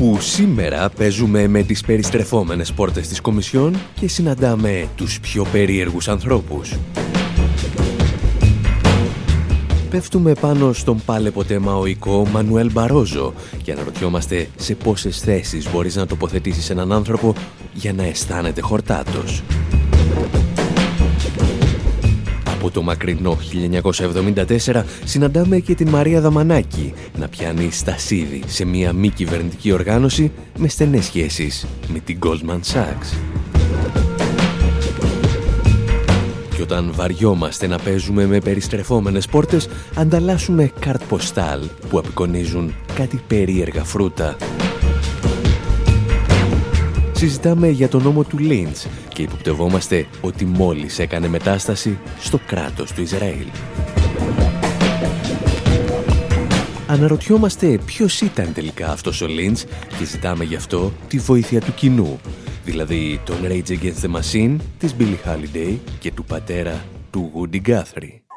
Όπου 0.00 0.20
σήμερα 0.20 0.88
παίζουμε 0.88 1.46
με 1.46 1.62
τις 1.62 1.80
περιστρεφόμενες 1.80 2.72
πόρτες 2.72 3.08
της 3.08 3.20
Κομισιόν 3.20 3.76
και 4.00 4.08
συναντάμε 4.08 4.88
τους 4.96 5.20
πιο 5.20 5.46
περίεργους 5.52 6.08
ανθρώπους. 6.08 6.74
Πέφτουμε 9.90 10.32
πάνω 10.40 10.72
στον 10.72 11.00
πάλε 11.04 11.30
ποτέ 11.30 11.58
μαοϊκό 11.58 12.26
Μανουέλ 12.32 12.70
Μπαρόζο 12.72 13.34
και 13.62 13.72
αναρωτιόμαστε 13.72 14.48
σε 14.56 14.74
πόσες 14.74 15.20
θέσεις 15.20 15.70
μπορείς 15.72 15.96
να 15.96 16.06
τοποθετήσεις 16.06 16.70
έναν 16.70 16.92
άνθρωπο 16.92 17.34
για 17.74 17.92
να 17.92 18.04
αισθάνεται 18.04 18.60
χορτάτος. 18.60 19.42
Από 22.58 22.70
το 22.70 22.82
μακρινό 22.82 23.38
1974 24.66 24.82
συναντάμε 25.04 25.58
και 25.58 25.74
την 25.74 25.88
Μαρία 25.88 26.20
Δαμανάκη 26.20 26.92
να 27.18 27.28
πιάνει 27.28 27.70
στασίδι 27.70 28.42
σε 28.46 28.64
μια 28.64 28.92
μη 28.92 29.08
κυβερνητική 29.08 29.72
οργάνωση 29.72 30.32
με 30.58 30.68
στενές 30.68 31.04
σχέσεις 31.04 31.66
με 31.92 31.98
την 31.98 32.18
Goldman 32.22 32.60
Sachs. 32.74 33.16
Και 36.56 36.62
όταν 36.62 36.92
βαριόμαστε 36.94 37.66
να 37.66 37.78
παίζουμε 37.78 38.26
με 38.26 38.38
περιστρεφόμενες 38.38 39.26
πόρτες, 39.26 39.68
ανταλλάσσουμε 39.94 40.70
καρτ 40.78 41.02
ποστάλ 41.08 41.60
που 41.88 41.98
απεικονίζουν 41.98 42.74
κάτι 42.94 43.20
περίεργα 43.26 43.84
φρούτα 43.84 44.36
συζητάμε 47.18 47.68
για 47.68 47.88
τον 47.88 48.02
νόμο 48.02 48.22
του 48.22 48.38
Λίντς 48.38 48.86
και 49.18 49.24
υποπτευόμαστε 49.24 50.06
ότι 50.20 50.44
μόλις 50.44 50.98
έκανε 50.98 51.28
μετάσταση 51.28 51.98
στο 52.20 52.40
κράτος 52.46 52.92
του 52.92 53.00
Ισραήλ. 53.02 53.46
Αναρωτιόμαστε 56.86 57.78
ποιος 57.84 58.20
ήταν 58.20 58.52
τελικά 58.52 58.90
αυτός 58.90 59.20
ο 59.20 59.26
Λίντς 59.26 59.64
και 59.98 60.04
ζητάμε 60.04 60.44
γι' 60.44 60.54
αυτό 60.54 60.92
τη 61.08 61.18
βοήθεια 61.18 61.60
του 61.60 61.74
κοινού, 61.74 62.20
δηλαδή 62.64 63.20
τον 63.24 63.36
Rage 63.42 63.68
Against 63.68 64.04
the 64.04 64.20
Machine, 64.20 64.56
της 64.78 64.94
Billie 64.98 65.28
Holiday 65.28 65.76
και 65.98 66.12
του 66.12 66.24
πατέρα 66.24 66.84
του 67.10 67.32
Woody 67.34 67.68
Guthrie. 67.68 68.27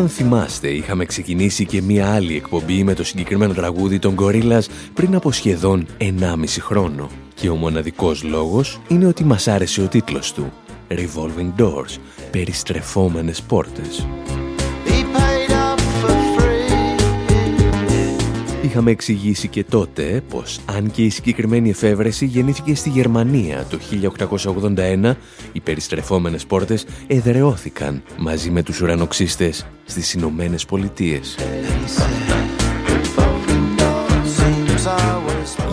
Εάν 0.00 0.08
θυμάστε, 0.08 0.68
είχαμε 0.68 1.04
ξεκινήσει 1.04 1.66
και 1.66 1.82
μία 1.82 2.14
άλλη 2.14 2.36
εκπομπή 2.36 2.84
με 2.84 2.94
το 2.94 3.04
συγκεκριμένο 3.04 3.54
τραγούδι 3.54 3.98
των 3.98 4.14
Gorillaz 4.18 4.64
πριν 4.94 5.14
από 5.14 5.32
σχεδόν 5.32 5.86
1,5 5.98 6.44
χρόνο. 6.60 7.10
Και 7.34 7.48
ο 7.48 7.54
μοναδικός 7.54 8.22
λόγος 8.22 8.80
είναι 8.88 9.06
ότι 9.06 9.24
μας 9.24 9.48
άρεσε 9.48 9.82
ο 9.82 9.88
τίτλος 9.88 10.32
του. 10.32 10.52
Revolving 10.88 11.60
Doors, 11.60 11.98
περιστρεφόμενες 12.30 13.42
πόρτες. 13.42 14.06
Είχαμε 18.70 18.90
εξηγήσει 18.90 19.48
και 19.48 19.64
τότε 19.64 20.22
πως 20.28 20.60
αν 20.66 20.90
και 20.90 21.02
η 21.02 21.10
συγκεκριμένη 21.10 21.70
εφεύρεση 21.70 22.26
γεννήθηκε 22.26 22.74
στη 22.74 22.88
Γερμανία 22.88 23.66
το 23.70 23.78
1881, 25.04 25.14
οι 25.52 25.60
περιστρεφόμενες 25.60 26.46
πόρτες 26.46 26.86
εδρεώθηκαν 27.06 28.02
μαζί 28.18 28.50
με 28.50 28.62
τους 28.62 28.80
ουρανοξύστες 28.80 29.66
στις 29.84 30.12
Ηνωμένες 30.12 30.64
Πολιτείες. 30.64 31.36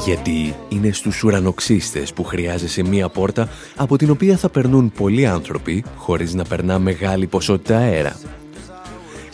Γιατί 0.06 0.56
είναι 0.70 0.92
στους 0.92 1.24
ουρανοξύστες 1.24 2.14
που 2.14 2.24
χρειάζεσαι 2.24 2.84
μία 2.84 3.10
πόρτα 3.10 3.50
από 3.76 3.98
την 3.98 4.10
οποία 4.10 4.38
θα 4.38 4.50
περνούν 4.50 4.92
πολλοί 4.92 5.28
άνθρωποι 5.28 5.84
χωρίς 5.96 6.34
να 6.34 6.44
περνά 6.44 6.80
μεγάλη 6.80 7.28
ποσότητα 7.28 7.78
αέρα. 7.78 8.20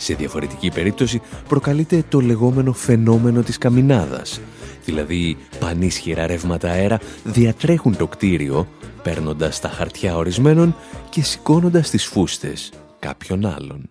Σε 0.04 0.14
διαφορετική 0.14 0.70
περίπτωση 0.70 1.20
προκαλείται 1.48 2.04
το 2.08 2.20
λεγόμενο 2.20 2.72
φαινόμενο 2.72 3.42
της 3.42 3.58
καμινάδας, 3.58 4.40
δηλαδή 4.84 5.36
πανίσχυρα 5.58 6.26
ρεύματα 6.26 6.70
αέρα, 6.70 7.00
διατρέχουν 7.24 7.96
το 7.96 8.06
κτίριο, 8.06 8.68
παίρνοντας 9.02 9.60
τα 9.60 9.68
χαρτιά 9.68 10.16
ορισμένων 10.16 10.76
και 11.10 11.22
σηκώνοντας 11.22 11.90
τις 11.90 12.04
φούστες 12.06 12.72
κάποιων 12.98 13.46
άλλων. 13.46 13.88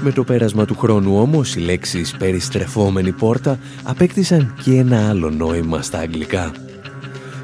Με 0.00 0.12
το 0.12 0.24
πέρασμα 0.24 0.64
του 0.64 0.76
χρόνου 0.78 1.18
όμως 1.18 1.56
οι 1.56 1.60
λέξεις 1.60 2.16
«περιστρεφόμενη 2.16 3.12
πόρτα» 3.12 3.58
απέκτησαν 3.82 4.54
και 4.62 4.76
ένα 4.76 5.08
άλλο 5.08 5.30
νόημα 5.30 5.82
στα 5.82 5.98
αγγλικά. 5.98 6.52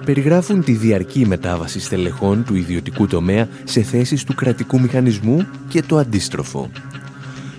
Περιγράφουν 0.08 0.64
τη 0.64 0.72
διαρκή 0.72 1.26
μετάβαση 1.26 1.80
στελεχών 1.80 2.44
του 2.44 2.54
ιδιωτικού 2.54 3.06
τομέα 3.06 3.48
σε 3.64 3.82
θέσεις 3.82 4.24
του 4.24 4.34
κρατικού 4.34 4.80
μηχανισμού 4.80 5.46
και 5.68 5.82
το 5.82 5.96
αντίστροφο. 5.96 6.70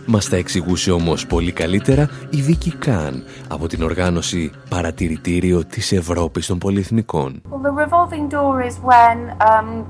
Μας 0.06 0.30
τα 0.30 0.36
εξηγούσε 0.36 0.92
όμως 0.92 1.25
πολύ 1.28 1.51
καλύτερα 1.51 2.10
η 2.30 2.42
Βίκη 2.42 2.75
Καν 2.75 3.24
από 3.48 3.68
την 3.68 3.84
οργάνωση 3.84 4.51
Παρατηρητήριο 4.69 5.66
της 5.66 5.92
Ευρώπης 5.92 6.46
των 6.46 6.57
Πολυεθνικών. 6.57 7.42
Well, 7.50 7.62
the 7.62 7.86
revolving 7.86 8.28
door 8.30 8.62
is 8.69 8.75
when 8.92 9.18
um, 9.50 9.86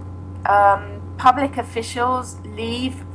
um, 0.46 0.82
public 1.18 1.58
officials 1.58 2.28
leave 2.60 2.94
Um, 2.94 3.09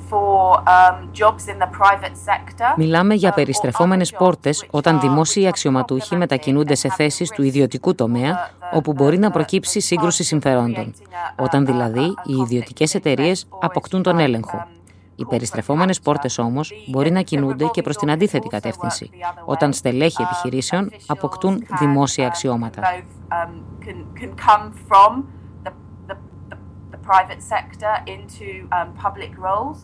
Μιλάμε 2.77 3.15
για 3.15 3.33
περιστρεφόμενες 3.33 4.13
πόρτες 4.13 4.67
όταν 4.71 5.01
δημόσιοι 5.01 5.47
αξιωματούχοι 5.47 6.17
μετακινούνται 6.17 6.75
σε 6.75 6.89
θέσεις 6.89 7.31
του 7.31 7.43
ιδιωτικού 7.43 7.95
τομέα 7.95 8.51
όπου 8.73 8.93
μπορεί 8.93 9.19
να 9.19 9.31
προκύψει 9.31 9.81
σύγκρουση 9.81 10.25
συμφερόντων. 10.25 10.95
Όταν 11.37 11.67
δηλαδή 11.67 12.05
οι 12.25 12.35
ιδιωτικές 12.43 12.95
εταιρείες 12.95 13.47
αποκτούν 13.61 14.03
τον 14.03 14.19
έλεγχο. 14.19 14.67
Οι 15.17 15.25
περιστρεφόμενες 15.25 16.01
πόρτες 16.01 16.39
όμως 16.39 16.73
μπορεί 16.87 17.11
να 17.11 17.23
κινούνται 17.23 17.69
και 17.73 17.83
προς 17.83 17.97
την 17.97 18.11
αντίθετη 18.11 18.49
κατεύθυνση, 18.49 19.11
όταν 19.45 19.73
στελέχοι 19.73 20.23
επιχειρήσεων 20.23 20.91
αποκτούν 21.07 21.67
δημόσια 21.79 22.27
αξιώματα 22.27 22.83
private 27.11 27.43
sector 27.53 27.95
into 28.15 28.49
um, 28.77 28.89
public 29.05 29.33
roles. 29.47 29.77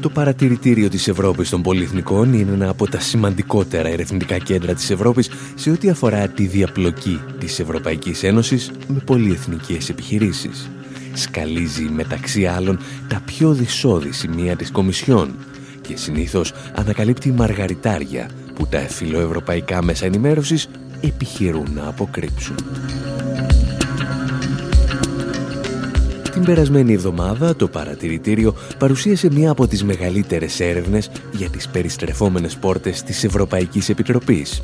Το 0.00 0.10
παρατηρητήριο 0.10 0.88
της 0.88 1.08
Ευρώπης 1.08 1.50
των 1.50 1.62
Πολυεθνικών 1.62 2.32
είναι 2.32 2.52
ένα 2.52 2.68
από 2.68 2.88
τα 2.88 3.00
σημαντικότερα 3.00 3.88
ερευνητικά 3.88 4.38
κέντρα 4.38 4.74
της 4.74 4.90
Ευρώπης 4.90 5.30
σε 5.54 5.70
ό,τι 5.70 5.90
αφορά 5.90 6.28
τη 6.28 6.46
διαπλοκή 6.46 7.20
της 7.38 7.60
Ευρωπαϊκής 7.60 8.22
Ένωσης 8.22 8.70
με 8.86 8.98
πολυεθνικές 9.06 9.88
επιχειρήσεις. 9.88 10.70
Σκαλίζει 11.12 11.82
μεταξύ 11.82 12.46
άλλων 12.46 12.78
τα 13.08 13.22
πιο 13.24 13.52
δυσόδη 13.52 14.12
σημεία 14.12 14.56
της 14.56 14.70
Κομισιόν 14.70 15.34
και 15.80 15.96
συνήθως 15.96 16.52
ανακαλύπτει 16.74 17.32
μαργαριτάρια 17.32 18.30
που 18.54 18.66
τα 18.66 18.78
φιλοευρωπαϊκά 18.78 19.82
μέσα 19.82 20.06
ενημέρωσης 20.06 20.68
επιχειρούν 21.00 21.72
να 21.74 21.88
αποκρύψουν. 21.88 22.56
Την 26.32 26.44
περασμένη 26.44 26.92
εβδομάδα 26.92 27.56
το 27.56 27.68
παρατηρητήριο 27.68 28.54
παρουσίασε 28.78 29.28
μία 29.32 29.50
από 29.50 29.66
τις 29.66 29.84
μεγαλύτερες 29.84 30.60
έρευνες 30.60 31.10
για 31.32 31.48
τις 31.48 31.68
περιστρεφόμενες 31.68 32.56
πόρτες 32.56 33.02
της 33.02 33.24
Ευρωπαϊκής 33.24 33.88
Επιτροπής. 33.88 34.62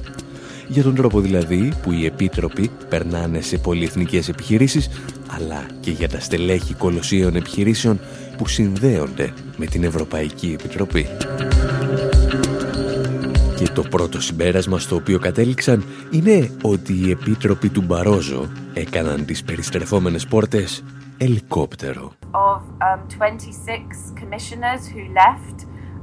Για 0.68 0.82
τον 0.82 0.94
τρόπο 0.94 1.20
δηλαδή 1.20 1.72
που 1.82 1.92
οι 1.92 2.04
επίτροποι 2.04 2.70
περνάνε 2.88 3.40
σε 3.40 3.58
πολυεθνικές 3.58 4.28
επιχειρήσεις, 4.28 4.88
αλλά 5.26 5.66
και 5.80 5.90
για 5.90 6.08
τα 6.08 6.20
στελέχη 6.20 6.74
κολοσσίων 6.74 7.36
επιχειρήσεων 7.36 8.00
που 8.36 8.48
συνδέονται 8.48 9.32
με 9.56 9.66
την 9.66 9.84
Ευρωπαϊκή 9.84 10.56
Επιτροπή. 10.58 11.06
Και 13.56 13.68
το 13.74 13.82
πρώτο 13.82 14.20
συμπέρασμα 14.20 14.78
στο 14.78 14.96
οποίο 14.96 15.18
κατέληξαν 15.18 15.84
είναι 16.10 16.50
ότι 16.62 16.92
οι 16.92 17.10
επίτροποι 17.10 17.68
του 17.68 17.82
Μπαρόζο 17.82 18.48
έκαναν 18.72 19.24
τις 19.24 19.42
περιστρεφόμενες 19.42 20.26
πόρτες 20.26 20.82
ελικόπτερο. 21.18 22.12
Of, 22.32 22.62
um, 22.80 23.00
26 23.08 24.12
commissioners 24.20 24.82
who 24.92 25.02
left 25.22 25.58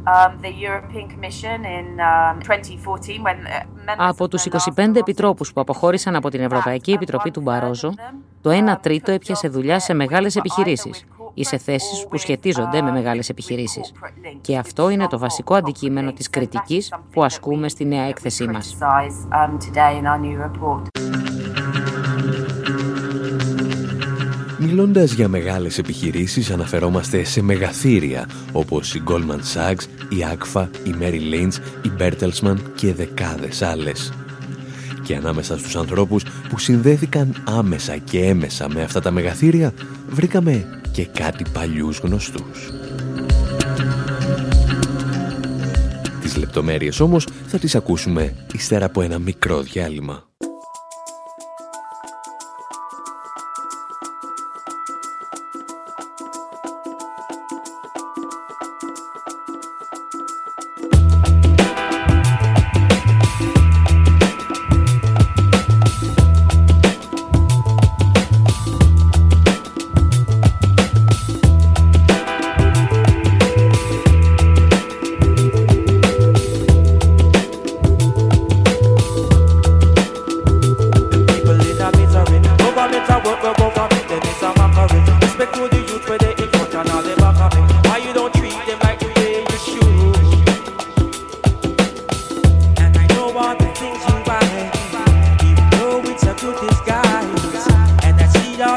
um, 0.08 0.32
the 0.42 0.54
European 0.68 1.06
Commission 1.14 1.58
in 1.78 2.00
um, 2.00 2.40
2014 2.42 3.22
when 3.24 3.38
uh, 3.46 3.66
από 3.98 4.28
τους 4.28 4.48
25 4.76 4.96
επιτρόπους 4.96 5.54
που 5.54 5.62
αποχώρησαν 5.62 6.16
από 6.16 6.30
την 6.30 6.42
Ευρωπαϊκή 6.42 6.92
Επιτροπή 6.92 7.32
του 7.32 7.42
Μπαρόζο, 7.42 7.94
το 8.42 8.50
1 8.74 8.78
τρίτο 8.82 9.12
έπιασε 9.12 9.48
δουλειά 9.48 9.80
σε 9.80 9.94
μεγάλες 9.94 10.36
επιχειρήσεις 10.36 11.06
ή 11.34 11.44
σε 11.44 11.58
θέσεις 11.58 12.08
που 12.10 12.18
σχετίζονται 12.18 12.82
με 12.82 12.92
μεγάλες 12.92 13.30
επιχειρήσεις. 13.30 13.92
Και 14.42 14.58
αυτό 14.58 14.90
είναι 14.90 15.08
το 15.08 15.20
βασικό 15.20 15.56
αντικείμενο 15.56 16.12
της 16.14 16.30
κριτικής 16.30 16.94
που 17.12 17.24
ασκούμε 17.24 17.70
στη 17.70 17.86
νέα 17.86 18.04
έκθεσή 18.04 18.48
μας. 18.48 18.78
Μιλώντας 24.60 25.12
για 25.12 25.28
μεγάλες 25.28 25.78
επιχειρήσεις 25.78 26.52
αναφερόμαστε 26.52 27.24
σε 27.24 27.42
μεγαθύρια 27.42 28.30
όπως 28.52 28.96
η 28.96 29.04
Goldman 29.08 29.40
Sachs, 29.54 29.82
η 30.10 30.26
Agfa, 30.34 30.68
η 30.84 30.96
Mary 31.00 31.34
Lynch, 31.34 31.54
η 31.82 31.92
Bertelsmann 32.00 32.58
και 32.76 32.94
δεκάδες 32.94 33.62
άλλες. 33.62 34.14
Και 35.04 35.16
ανάμεσα 35.16 35.58
στους 35.58 35.76
ανθρώπους 35.76 36.24
που 36.50 36.60
συνδέθηκαν 36.60 37.44
άμεσα 37.48 37.98
και 37.98 38.20
έμεσα 38.20 38.70
με 38.70 38.82
αυτά 38.82 39.02
τα 39.02 39.12
μεγαθύρια 39.12 39.74
βρήκαμε 40.10 40.82
και 40.92 41.06
κάτι 41.06 41.46
παλιούς 41.54 41.98
γνωστούς. 41.98 42.72
Τις 46.22 46.38
λεπτομέρειες 46.38 47.00
όμως 47.00 47.28
θα 47.48 47.58
τις 47.58 47.76
ακούσουμε 47.76 48.34
ύστερα 48.54 48.86
από 48.86 49.02
ένα 49.02 49.20
μικρό 49.20 49.62
διάλειμμα. 49.62 50.35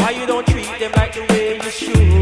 Why 0.00 0.10
you 0.18 0.26
don't 0.32 0.46
treat 0.52 0.70
them 0.82 0.92
like 1.00 1.12
the 1.18 1.24
way 1.30 1.46
you 1.64 1.70
should? 1.78 2.20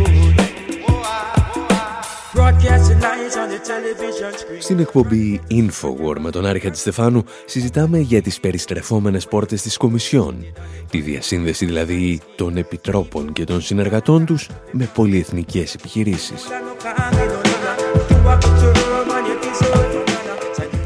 Στην 4.58 4.78
εκπομπή 4.78 5.40
Infowar 5.50 6.18
με 6.18 6.30
τον 6.30 6.46
Άρη 6.46 6.58
Χατζηστεφάνου 6.58 7.24
συζητάμε 7.46 7.98
για 7.98 8.22
τις 8.22 8.40
περιστρεφόμενες 8.40 9.26
πόρτες 9.26 9.62
της 9.62 9.76
Κομισιόν, 9.76 10.44
τη 10.90 11.00
διασύνδεση 11.00 11.64
δηλαδή 11.64 12.20
των 12.36 12.56
επιτρόπων 12.56 13.32
και 13.32 13.44
των 13.44 13.60
συνεργατών 13.60 14.24
τους 14.26 14.48
με 14.72 14.90
πολυεθνικές 14.94 15.74
επιχειρήσεις. 15.74 16.46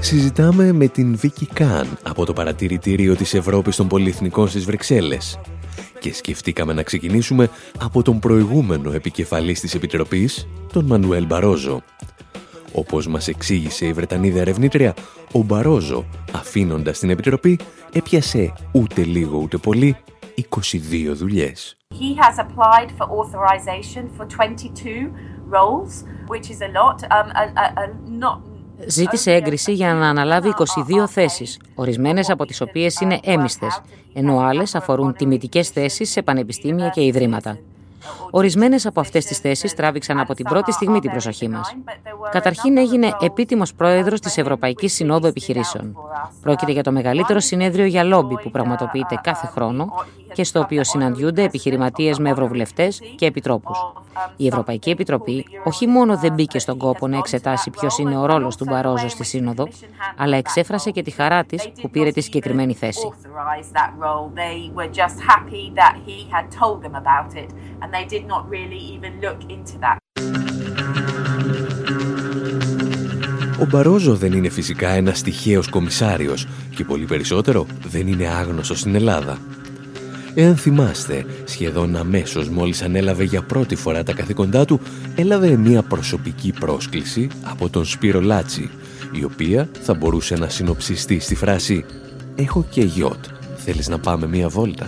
Συζητάμε 0.00 0.72
με 0.72 0.86
την 0.86 1.16
Βίκη 1.16 1.48
Καν 1.52 1.98
από 2.02 2.24
το 2.24 2.32
παρατηρητήριο 2.32 3.16
της 3.16 3.34
Ευρώπης 3.34 3.76
των 3.76 3.88
Πολυεθνικών 3.88 4.48
στις 4.48 4.64
Βρυξέλλες 4.64 5.38
και 6.02 6.14
σκεφτήκαμε 6.14 6.72
να 6.72 6.82
ξεκινήσουμε 6.82 7.48
από 7.80 8.02
τον 8.02 8.18
προηγούμενο 8.18 8.92
επικεφαλής 8.92 9.60
της 9.60 9.74
Επιτροπής, 9.74 10.48
τον 10.72 10.84
Μανουέλ 10.84 11.26
Μπαρόζο. 11.26 11.82
Όπως 12.72 13.06
μας 13.06 13.28
εξήγησε 13.28 13.86
η 13.86 13.92
Βρετανίδα 13.92 14.40
ερευνήτρια, 14.40 14.94
ο 15.32 15.42
Μπαρόζο, 15.42 16.04
αφήνοντας 16.32 16.98
την 16.98 17.10
Επιτροπή, 17.10 17.58
έπιασε 17.92 18.52
ούτε 18.72 19.02
λίγο 19.02 19.38
ούτε 19.38 19.56
πολύ 19.56 19.96
22 20.48 21.12
δουλειές. 21.14 21.76
He 21.90 22.14
has 22.24 22.38
applied 22.44 22.90
for 22.98 23.06
authorization 23.20 24.04
for 24.16 24.24
22 24.26 25.12
roles, 25.56 25.92
which 26.32 26.46
is 26.52 26.60
a 26.68 26.70
lot. 26.78 26.98
Um, 27.16 27.28
a, 27.42 27.44
a, 27.64 27.66
a, 27.82 27.86
not 28.24 28.38
ζήτησε 28.86 29.32
έγκριση 29.32 29.72
για 29.72 29.94
να 29.94 30.08
αναλάβει 30.08 30.54
22 30.56 31.08
θέσεις, 31.08 31.58
ορισμένες 31.74 32.30
από 32.30 32.44
τις 32.44 32.60
οποίες 32.60 33.00
είναι 33.00 33.20
έμιστες, 33.24 33.80
ενώ 34.12 34.38
άλλες 34.38 34.74
αφορούν 34.74 35.14
τιμητικές 35.14 35.68
θέσεις 35.68 36.10
σε 36.10 36.22
πανεπιστήμια 36.22 36.88
και 36.88 37.04
ιδρύματα. 37.04 37.58
Ορισμένε 38.30 38.76
από 38.84 39.00
αυτέ 39.00 39.18
τι 39.18 39.34
θέσει 39.34 39.76
τράβηξαν 39.76 40.18
από 40.18 40.34
την 40.34 40.44
πρώτη 40.44 40.72
στιγμή 40.72 41.00
την 41.00 41.10
προσοχή 41.10 41.48
μα. 41.48 41.60
Καταρχήν 42.30 42.76
έγινε 42.76 43.12
επίτιμο 43.20 43.62
πρόεδρο 43.76 44.18
τη 44.18 44.32
Ευρωπαϊκή 44.36 44.88
Συνόδου 44.88 45.26
Επιχειρήσεων. 45.26 45.96
Πρόκειται 46.42 46.72
για 46.72 46.82
το 46.82 46.92
μεγαλύτερο 46.92 47.40
συνέδριο 47.40 47.84
για 47.84 48.04
λόμπι 48.04 48.34
που 48.42 48.50
πραγματοποιείται 48.50 49.18
κάθε 49.22 49.46
χρόνο 49.46 49.92
και 50.32 50.44
στο 50.44 50.60
οποίο 50.60 50.84
συναντιούνται 50.84 51.42
επιχειρηματίες 51.42 52.18
με 52.18 52.30
ευρωβουλευτές 52.30 53.00
και 53.16 53.26
επιτρόπους. 53.26 53.78
Η 54.36 54.46
Ευρωπαϊκή 54.46 54.90
Επιτροπή 54.90 55.46
όχι 55.64 55.86
μόνο 55.86 56.18
δεν 56.18 56.32
μπήκε 56.32 56.58
στον 56.58 56.78
κόπο 56.78 57.08
να 57.08 57.16
εξετάσει 57.16 57.70
ποιος 57.70 57.98
είναι 57.98 58.16
ο 58.16 58.26
ρόλος 58.26 58.56
του 58.56 58.64
Μπαρόζο 58.64 59.08
στη 59.08 59.24
Σύνοδο, 59.24 59.68
αλλά 60.16 60.36
εξέφρασε 60.36 60.90
και 60.90 61.02
τη 61.02 61.10
χαρά 61.10 61.44
της 61.44 61.68
που 61.82 61.90
πήρε 61.90 62.10
τη 62.10 62.20
συγκεκριμένη 62.20 62.74
θέση. 62.74 63.12
Ο 73.60 73.66
Μπαρόζο 73.70 74.14
δεν 74.16 74.32
είναι 74.32 74.48
φυσικά 74.48 74.88
ένας 74.88 75.22
τυχαίος 75.22 75.68
κομισάριος 75.68 76.48
και 76.74 76.84
πολύ 76.84 77.04
περισσότερο 77.04 77.66
δεν 77.86 78.06
είναι 78.06 78.28
άγνωστος 78.28 78.78
στην 78.78 78.94
Ελλάδα. 78.94 79.38
Εάν 80.34 80.56
θυμάστε, 80.56 81.24
σχεδόν 81.44 81.96
αμέσως 81.96 82.48
μόλις 82.48 82.82
ανέλαβε 82.82 83.24
για 83.24 83.42
πρώτη 83.42 83.76
φορά 83.76 84.02
τα 84.02 84.12
καθήκοντά 84.12 84.64
του, 84.64 84.80
έλαβε 85.14 85.56
μια 85.56 85.82
προσωπική 85.82 86.52
πρόσκληση 86.60 87.28
από 87.42 87.68
τον 87.68 87.84
Σπύρο 87.84 88.20
Λάτσι, 88.20 88.70
η 89.12 89.24
οποία 89.24 89.68
θα 89.82 89.94
μπορούσε 89.94 90.34
να 90.34 90.48
συνοψιστεί 90.48 91.18
στη 91.18 91.34
φράση 91.34 91.84
«Έχω 92.36 92.66
και 92.70 92.80
γιότ, 92.80 93.24
θέλεις 93.56 93.88
να 93.88 93.98
πάμε 93.98 94.26
μια 94.26 94.48
βόλτα» 94.48 94.86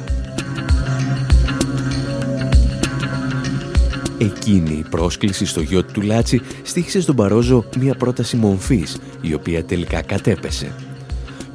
Εκείνη 4.18 4.74
η 4.74 4.84
πρόσκληση 4.90 5.46
στο 5.46 5.60
γιοτ 5.60 5.84
του 5.84 6.00
Λάτση 6.00 6.40
στοίχισε 6.62 7.00
στον 7.00 7.16
Μπαρόζο 7.16 7.64
μια 7.78 7.94
πρόταση 7.94 8.36
μομφής, 8.36 8.96
η 9.20 9.34
οποία 9.34 9.64
τελικά 9.64 10.02
κατέπεσε. 10.02 10.72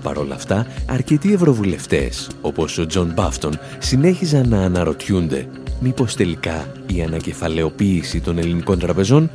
Παρ' 0.04 0.18
όλα 0.18 0.36
αυτά, 0.36 0.68
αρκετοί 0.90 1.34
ευρωβουλευτές, 1.34 2.30
όπως 2.42 2.78
ο 2.78 2.86
Τζον 2.86 3.12
Μπάφτον, 3.14 3.60
συνέχιζαν 3.80 4.50
να 4.50 4.62
αναρωτιούνται 4.62 5.48
μήπως 5.80 6.16
τελικά 6.16 6.72
η 6.88 7.02
ανακεφαλαιοποίηση 7.02 8.22
των 8.22 8.38
ελληνικών 8.38 8.80
τραπεζών 8.80 9.32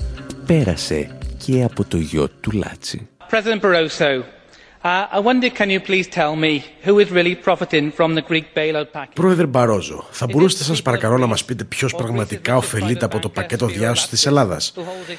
πέρασε 0.46 1.16
και 1.44 1.62
από 1.62 1.84
το 1.84 1.96
γιοτ 1.96 2.28
του 2.40 2.50
Λάτση. 2.50 3.08
Πρόεδρε 9.14 9.46
Μπαρόζο, 9.46 10.06
θα 10.10 10.26
μπορούσατε 10.26 10.64
σας 10.64 10.82
παρακαλώ 10.82 11.18
να 11.18 11.26
μας 11.26 11.44
πείτε 11.44 11.64
ποιος 11.64 11.94
πραγματικά 11.94 12.56
ωφελείται 12.56 13.04
από 13.04 13.18
το 13.18 13.28
πακέτο 13.28 13.66
διάσωσης 13.66 14.08
της 14.08 14.26
Ελλάδας; 14.26 14.74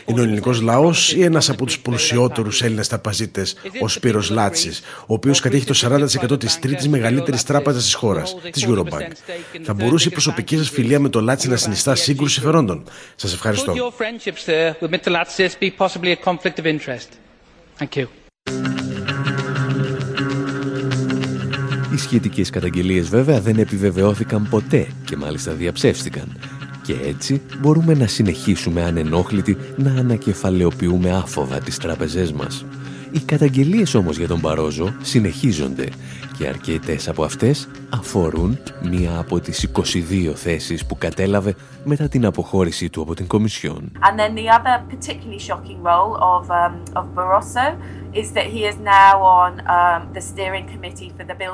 Είναι 0.05 0.19
ο 0.19 0.23
ελληνικός 0.23 0.61
λαός 0.61 1.13
ή 1.13 1.23
ένας 1.23 1.49
από 1.49 1.65
τους 1.65 1.79
πλουσιότερους 1.79 2.61
Έλληνες 2.61 2.87
τραπεζίτες, 2.87 3.55
ο 3.81 3.87
Σπύρος 3.87 4.29
Λάτσης, 4.29 4.81
ο 5.01 5.13
οποίος 5.13 5.39
κατέχει 5.39 5.65
το 5.65 5.73
40% 5.73 6.39
της 6.39 6.59
τρίτης 6.59 6.87
μεγαλύτερης 6.87 7.43
τράπεζας 7.43 7.83
της 7.83 7.93
χώρας, 7.93 8.35
της 8.51 8.67
Eurobank. 8.67 9.11
Θα 9.63 9.73
μπορούσε 9.73 10.07
η 10.07 10.11
προσωπική 10.11 10.57
σας 10.57 10.69
φιλία 10.69 10.99
με 10.99 11.09
το 11.09 11.21
Λάτση 11.21 11.49
να 11.49 11.55
συνιστά 11.55 11.95
σύγκρουση 11.95 12.39
συμφερόντων. 12.39 12.83
Σας 13.15 13.33
ευχαριστώ. 13.33 13.73
Οι 21.95 21.97
σχετικές 21.97 22.49
καταγγελίες 22.49 23.09
βέβαια 23.09 23.41
δεν 23.41 23.57
επιβεβαιώθηκαν 23.57 24.47
ποτέ 24.49 24.87
και 25.05 25.15
μάλιστα 25.15 25.51
διαψεύστηκαν. 25.51 26.37
Και 26.83 26.95
έτσι 27.05 27.41
μπορούμε 27.59 27.93
να 27.93 28.07
συνεχίσουμε 28.07 28.83
ανενόχλητοι 28.83 29.57
να 29.75 29.91
ανακεφαλαιοποιούμε 29.91 31.11
άφοβα 31.11 31.59
τις 31.59 31.77
τράπεζές 31.77 32.31
μας. 32.31 32.65
Οι 33.15 33.19
καταγγελίες 33.19 33.95
όμως 33.95 34.17
για 34.17 34.27
τον 34.27 34.41
Παρόζο 34.41 34.95
συνεχίζονται 35.01 35.89
και 36.37 36.47
αρκετές 36.47 37.07
από 37.07 37.23
αυτές 37.23 37.67
αφορούν 37.89 38.59
μία 38.89 39.17
από 39.17 39.39
τις 39.39 39.69
22 39.73 40.33
θέσεις 40.35 40.85
που 40.85 40.97
κατέλαβε 40.97 41.55
μετά 41.83 42.07
την 42.07 42.25
αποχώρησή 42.25 42.89
του 42.89 43.01
από 43.01 43.13
την 43.13 43.27
Κομισιόν. 43.27 43.91
And 43.93 44.19
then 44.19 44.33
the 44.35 44.47
other 44.57 44.75
particularly 44.93 45.39
shocking 45.49 45.81
role 45.91 46.13
of, 46.33 46.49
um, 46.49 47.01
of 47.01 47.05
Barroso 47.15 47.77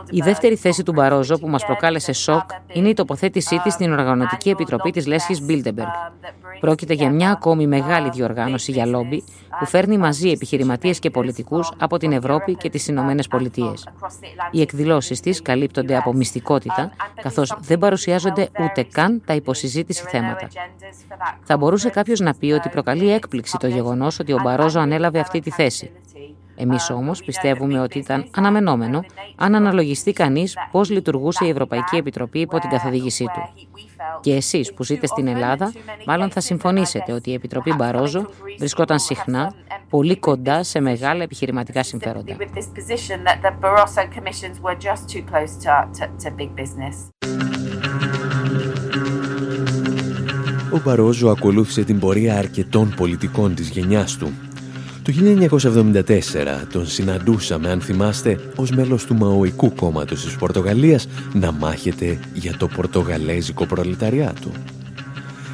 η 0.10 0.22
δεύτερη 0.22 0.56
θέση 0.56 0.84
του 0.84 0.92
Μπαρόζο 0.92 1.40
που 1.40 1.48
μας 1.48 1.66
προκάλεσε 1.66 2.14
σοκ 2.14 2.50
είναι 2.74 2.90
η 2.90 2.94
τοποθέτησή 2.94 3.60
της 3.60 3.74
στην 3.74 3.92
Οργανωτική 3.92 4.50
Επιτροπή 4.50 4.92
της 4.92 5.06
Λέσχης 5.08 5.42
Μπίλτεμπεργκ. 5.42 5.90
Πρόκειται 6.60 6.94
για 6.94 7.12
μια 7.12 7.32
ακόμη 7.32 7.68
μεγάλη 7.68 8.10
διοργάνωση 8.10 8.72
για 8.72 8.86
λόμπι 8.86 9.24
που 9.62 9.68
φέρνει 9.68 9.98
μαζί 9.98 10.30
επιχειρηματίες 10.30 11.00
και 11.00 11.10
πολιτικούς 11.10 11.72
από 11.78 11.98
την 11.98 12.12
Ευρώπη 12.12 12.56
και 12.56 12.70
τις 12.70 12.88
Ηνωμένες 12.88 13.28
Πολιτείες. 13.28 13.88
Οι 14.52 14.62
εκδηλώσεις 14.62 15.20
της 15.20 15.42
καλύπτονται 15.42 15.98
από 15.98 16.14
μυστικότητα, 16.14 16.92
καθώς 17.22 17.58
δεν 17.60 17.80
παρουσιάζονται 17.80 18.50
ούτε 18.60 18.84
καν 18.84 19.22
τα 19.26 19.34
υποσυζήτηση 19.34 20.04
θέματα. 20.08 20.48
Θα 21.44 21.58
μπορούσε 21.58 21.90
κάποιος 21.90 22.20
να 22.20 22.34
πει 22.34 22.52
ότι 22.52 22.70
προκαλεί 22.70 23.12
έκπληξη 23.12 23.58
το 23.58 23.68
γεγονός 23.68 24.20
ότι 24.20 24.34
ο 24.34 24.40
Μπαρόζο 24.44 24.80
ανέλαβε 24.80 25.20
αυτή 25.20 25.40
τη 25.40 25.50
θέση. 25.50 25.92
Εμείς 26.56 26.90
όμως 26.90 27.24
πιστεύουμε 27.24 27.80
ότι 27.80 27.98
ήταν 27.98 28.26
αναμενόμενο 28.36 29.04
αν 29.36 29.56
αναλογιστεί 29.56 30.14
κανείς 30.14 30.58
πώς 30.72 30.90
λειτουργούσε 30.90 31.46
η 31.46 31.50
Ευρωπαϊκή 31.50 31.96
Επιτροπή 31.96 32.40
υπό 32.40 32.60
την 32.60 32.70
καθοδήγησή 32.70 33.24
του. 33.24 33.68
Και 34.22 34.36
εσείς 34.36 34.74
που 34.74 34.84
ζείτε 34.84 35.08
στην 35.08 35.28
Ελλάδα, 35.28 35.72
μάλλον 36.06 36.32
θα 36.32 36.40
συμφωνήσετε 36.40 37.14
ότι 37.14 37.30
η 37.30 37.34
Επιτροπή 37.34 37.74
Μπαρόζο 37.74 38.30
βρισκόταν 38.58 39.00
συχνά 39.00 39.54
πολύ 39.90 40.18
κοντά 40.18 40.64
σε 40.64 40.80
μεγάλα 40.80 41.24
επιχειρηματικά 41.24 41.84
συμφέροντα. 41.84 42.36
Ο 50.74 50.80
Μπαρόζο 50.84 51.30
ακολούθησε 51.30 51.84
την 51.84 52.00
πορεία 52.00 52.38
αρκετών 52.38 52.94
πολιτικών 52.96 53.56
της 53.56 53.70
γενιάς 53.70 54.18
του 54.18 54.34
το 55.04 55.14
1974 55.14 56.04
τον 56.72 56.88
συναντούσαμε, 56.88 57.70
αν 57.70 57.82
θυμάστε, 57.82 58.40
ως 58.56 58.72
μέλος 58.72 59.06
του 59.06 59.16
Μαοϊκού 59.16 59.74
κόμματος 59.76 60.24
της 60.24 60.36
Πορτογαλίας 60.36 61.08
να 61.34 61.52
μάχεται 61.52 62.20
για 62.34 62.58
το 62.58 62.68
πορτογαλέζικο 62.68 63.66
προλεταριάτο. 63.66 64.52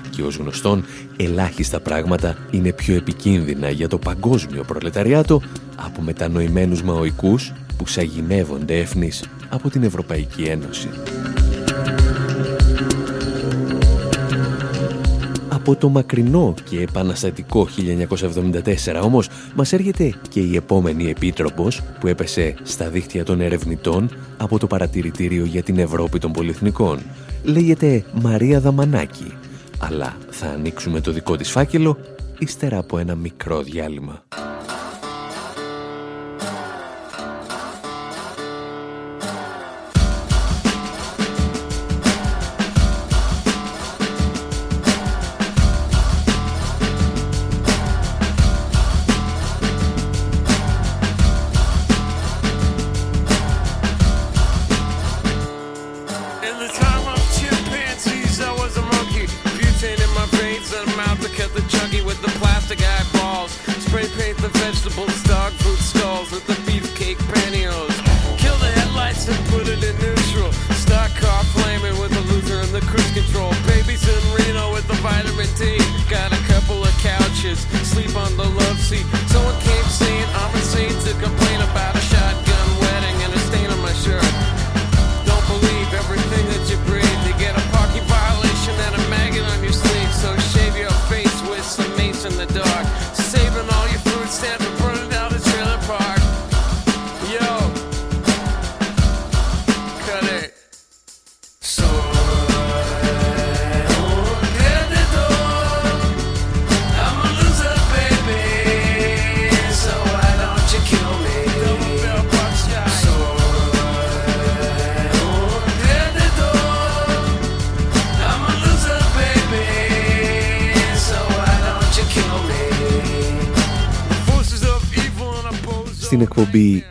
Και 0.10 0.24
ως 0.24 0.36
γνωστόν, 0.36 0.86
ελάχιστα 1.18 1.80
πράγματα 1.80 2.38
είναι 2.52 2.74
πιο 2.74 2.96
επικίνδυνα 2.96 3.70
για 3.70 3.88
το 3.88 3.98
παγκόσμιο 3.98 4.64
προλεταριάτο 4.64 5.42
από 5.76 6.02
μετανοημένους 6.02 6.84
Μαοϊκούς 6.84 7.54
που 7.78 7.88
σαγηνεύονται 7.88 8.78
έφνης 8.78 9.24
από 9.50 9.70
την 9.70 9.84
Ευρωπαϊκή 9.84 10.44
Ένωση. 10.44 10.90
Από 15.68 15.76
το 15.76 15.90
μακρινό 15.90 16.54
και 16.70 16.82
επαναστατικό 16.82 17.68
1974 18.96 19.02
όμως 19.04 19.30
μας 19.56 19.74
έρχεται 19.74 20.14
και 20.30 20.40
η 20.40 20.56
επόμενη 20.56 21.10
επίτροπος 21.10 21.82
που 22.00 22.08
έπεσε 22.08 22.56
στα 22.64 22.90
δίχτυα 22.90 23.24
των 23.24 23.42
ερευνητών 23.42 24.10
από 24.38 24.60
το 24.60 24.68
Παρατηρητήριο 24.68 25.46
για 25.46 25.64
την 25.64 25.78
Ευρώπη 25.78 26.20
των 26.20 26.32
Πολυεθνικών. 26.32 27.00
Λέγεται 27.44 28.06
Μαρία 28.22 28.60
Δαμανάκη, 28.60 29.32
αλλά 29.80 30.18
θα 30.30 30.48
ανοίξουμε 30.48 31.02
το 31.02 31.12
δικό 31.12 31.36
της 31.36 31.52
φάκελο 31.52 31.98
ύστερα 32.40 32.78
από 32.78 32.98
ένα 32.98 33.16
μικρό 33.16 33.62
διάλειμμα. 33.62 34.24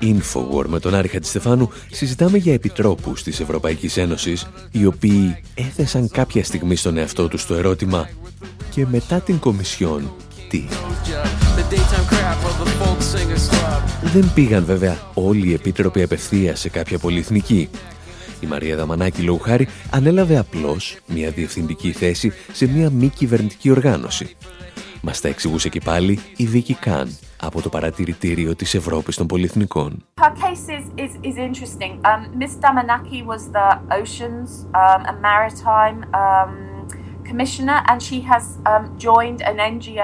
Infowar 0.02 0.64
με 0.66 0.80
τον 0.80 0.94
Άρη 0.94 1.08
Χατζηστεφάνου 1.08 1.70
συζητάμε 1.90 2.38
για 2.38 2.52
επιτρόπους 2.52 3.22
της 3.22 3.40
Ευρωπαϊκής 3.40 3.96
Ένωσης 3.96 4.46
οι 4.70 4.86
οποίοι 4.86 5.42
έθεσαν 5.54 6.08
κάποια 6.08 6.44
στιγμή 6.44 6.76
στον 6.76 6.96
εαυτό 6.96 7.28
τους 7.28 7.46
το 7.46 7.54
ερώτημα 7.54 8.08
και 8.70 8.86
μετά 8.86 9.20
την 9.20 9.38
Κομισιόν 9.38 10.12
τι; 10.48 10.64
Δεν 14.12 14.30
πήγαν 14.34 14.64
βέβαια 14.64 14.98
όλοι 15.14 15.48
οι 15.48 15.52
επίτροποι 15.52 16.02
απευθείας 16.02 16.60
σε 16.60 16.68
κάποια 16.68 16.98
πολυεθνική. 16.98 17.68
Η 18.40 18.46
Μαρία 18.46 18.76
Δαμανάκη 18.76 19.22
Λοουχάρη 19.22 19.68
ανέλαβε 19.90 20.38
απλώς 20.38 20.96
μια 21.06 21.30
διευθυντική 21.30 21.92
θέση 21.92 22.32
σε 22.52 22.66
μια 22.66 22.90
μη 22.90 23.08
κυβερνητική 23.08 23.70
οργάνωση. 23.70 24.36
Μας 25.08 25.20
τα 25.20 25.28
εξηγούσε 25.28 25.68
και 25.68 25.80
πάλι 25.84 26.18
η 26.36 26.46
Βίκη 26.46 26.74
Καν, 26.74 27.18
από 27.40 27.62
το 27.62 27.68
παρατηρητήριο 27.68 28.56
της 28.56 28.74
Ευρώπης 28.74 29.16
των 29.16 29.26
Πολυεθνικών. 29.26 30.04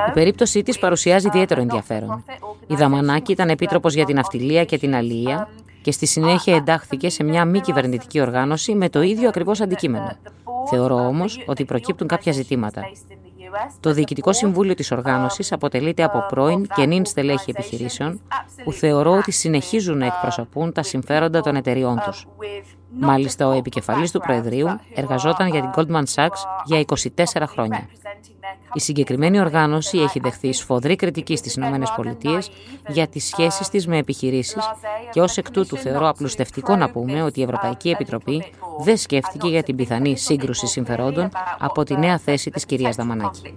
Η 0.08 0.12
περίπτωσή 0.12 0.62
της 0.62 0.78
παρουσιάζει 0.78 1.26
ιδιαίτερο 1.26 1.60
ενδιαφέρον. 1.60 2.24
Η 2.66 2.74
Δαμανάκη 2.74 3.32
ήταν 3.32 3.48
επίτροπος 3.48 3.94
για 3.94 4.04
την 4.04 4.18
αυτιλία 4.18 4.64
και 4.64 4.78
την 4.78 4.94
αλληλεία 4.94 5.48
και 5.82 5.92
στη 5.92 6.06
συνέχεια 6.06 6.56
εντάχθηκε 6.56 7.10
σε 7.10 7.24
μια 7.24 7.44
μη 7.44 7.60
κυβερνητική 7.60 8.20
οργάνωση 8.20 8.74
με 8.74 8.88
το 8.88 9.02
ίδιο 9.02 9.28
ακριβώς 9.28 9.60
αντικείμενο. 9.60 10.16
Θεωρώ 10.70 11.06
όμως 11.06 11.44
ότι 11.46 11.64
προκύπτουν 11.64 12.08
κάποια 12.08 12.32
ζητήματα. 12.32 12.82
Το 13.80 13.92
Διοικητικό 13.92 14.32
Συμβούλιο 14.32 14.74
της 14.74 14.92
Οργάνωσης 14.92 15.52
αποτελείται 15.52 16.02
από 16.02 16.26
πρώην 16.28 16.66
και 16.74 16.86
νυν 16.86 17.04
στελέχη 17.04 17.50
επιχειρήσεων 17.50 18.20
που 18.64 18.72
θεωρώ 18.72 19.12
ότι 19.12 19.30
συνεχίζουν 19.30 19.98
να 19.98 20.06
εκπροσωπούν 20.06 20.72
τα 20.72 20.82
συμφέροντα 20.82 21.40
των 21.40 21.56
εταιριών 21.56 22.00
τους. 22.04 22.26
Μάλιστα, 23.00 23.46
ο 23.48 23.52
επικεφαλής 23.52 24.10
του 24.10 24.20
Προεδρείου 24.20 24.68
εργαζόταν 24.94 25.48
για 25.48 25.60
την 25.60 25.70
Goldman 25.74 26.04
Sachs 26.14 26.38
για 26.64 26.84
24 26.86 27.42
χρόνια. 27.46 27.88
Η 28.74 28.80
συγκεκριμένη 28.80 29.40
οργάνωση 29.40 29.98
έχει 29.98 30.20
δεχθεί 30.20 30.52
σφοδρή 30.52 30.96
κριτική 30.96 31.36
στις 31.36 31.56
ΗΠΑ 31.56 32.42
για 32.88 33.06
τις 33.06 33.24
σχέσεις 33.24 33.68
της 33.68 33.86
με 33.86 33.98
επιχειρήσεις 33.98 34.62
και 35.10 35.20
ως 35.20 35.36
εκ 35.36 35.50
τούτου 35.50 35.76
θεωρώ 35.76 36.08
απλουστευτικό 36.08 36.76
να 36.76 36.90
πούμε 36.90 37.22
ότι 37.22 37.40
η 37.40 37.42
Ευρωπαϊκή 37.42 37.90
Επιτροπή 37.90 38.44
δεν 38.78 38.96
σκέφτηκε 38.96 39.48
για 39.48 39.62
την 39.62 39.76
πιθανή 39.76 40.16
σύγκρουση 40.16 40.66
συμφερόντων 40.66 41.28
από 41.58 41.82
τη 41.82 41.96
νέα 41.96 42.18
θέση 42.18 42.50
της 42.50 42.66
κυρίας 42.66 42.96
Δαμανάκη. 42.96 43.54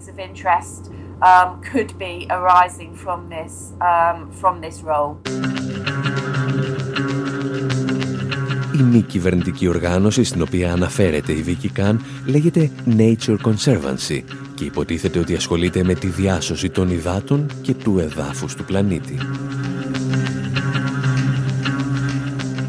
Η 8.79 8.83
μη 8.83 9.01
κυβερνητική 9.01 9.67
οργάνωση 9.67 10.23
στην 10.23 10.41
οποία 10.41 10.71
αναφέρεται 10.71 11.31
η 11.31 11.41
Βίκη 11.41 11.69
Καν 11.69 12.05
λέγεται 12.25 12.71
Nature 12.97 13.37
Conservancy 13.43 14.23
και 14.55 14.63
υποτίθεται 14.63 15.19
ότι 15.19 15.35
ασχολείται 15.35 15.83
με 15.83 15.93
τη 15.93 16.07
διάσωση 16.07 16.69
των 16.69 16.89
υδάτων 16.89 17.45
και 17.61 17.73
του 17.73 17.99
εδάφους 17.99 18.55
του 18.55 18.63
πλανήτη. 18.65 19.17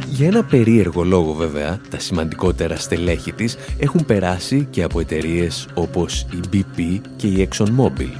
Για 0.09 0.27
ένα 0.27 0.45
περίεργο 0.45 1.05
λόγο 1.05 1.33
βέβαια, 1.33 1.81
τα 1.91 1.99
σημαντικότερα 1.99 2.77
στελέχη 2.77 3.33
της 3.33 3.57
έχουν 3.79 4.05
περάσει 4.05 4.67
και 4.71 4.83
από 4.83 5.01
εταιρείες 5.01 5.69
όπως 5.75 6.21
η 6.21 6.41
BP 6.53 7.01
και 7.17 7.27
η 7.27 7.49
ExxonMobil. 7.49 8.11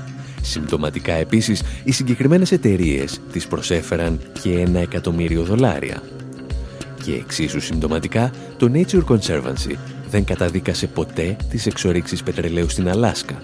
Συμπτωματικά 0.43 1.13
επίσης, 1.13 1.63
οι 1.85 1.93
συγκεκριμένες 1.93 2.53
εταιρείες 2.53 3.21
τις 3.33 3.47
προσέφεραν 3.47 4.21
και 4.43 4.51
ένα 4.59 4.79
εκατομμύριο 4.79 5.43
δολάρια. 5.43 6.03
Και 7.03 7.13
εξίσου 7.13 7.61
συμπτωματικά, 7.61 8.31
το 8.57 8.71
Nature 8.75 9.05
Conservancy 9.05 9.77
δεν 10.11 10.25
καταδίκασε 10.25 10.87
ποτέ 10.87 11.37
τις 11.51 11.67
εξορίξεις 11.67 12.23
πετρελαίου 12.23 12.69
στην 12.69 12.89
Αλάσκα, 12.89 13.43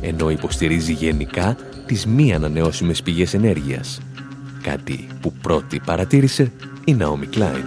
ενώ 0.00 0.30
υποστηρίζει 0.30 0.92
γενικά 0.92 1.56
τις 1.86 2.06
μη 2.06 2.34
ανανεώσιμες 2.34 3.02
πηγές 3.02 3.34
ενέργειας. 3.34 4.00
Κάτι 4.62 5.06
που 5.20 5.32
πρώτη 5.32 5.80
παρατήρησε 5.84 6.52
η 6.84 6.96
Naomi 7.00 7.36
Klein. 7.38 7.64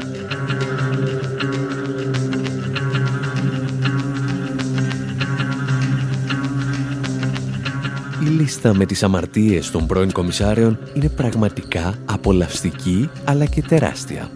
Η 8.23 8.25
λίστα 8.25 8.73
με 8.73 8.86
τις 8.86 9.03
αμαρτίες 9.03 9.71
των 9.71 9.88
πρώην 9.88 10.12
κομισάριων 10.12 10.79
είναι 10.93 11.10
πραγματικά 11.10 11.93
απολαυστική 12.06 13.10
αλλά 13.23 13.45
και 13.45 13.62
τεράστια 13.62 14.29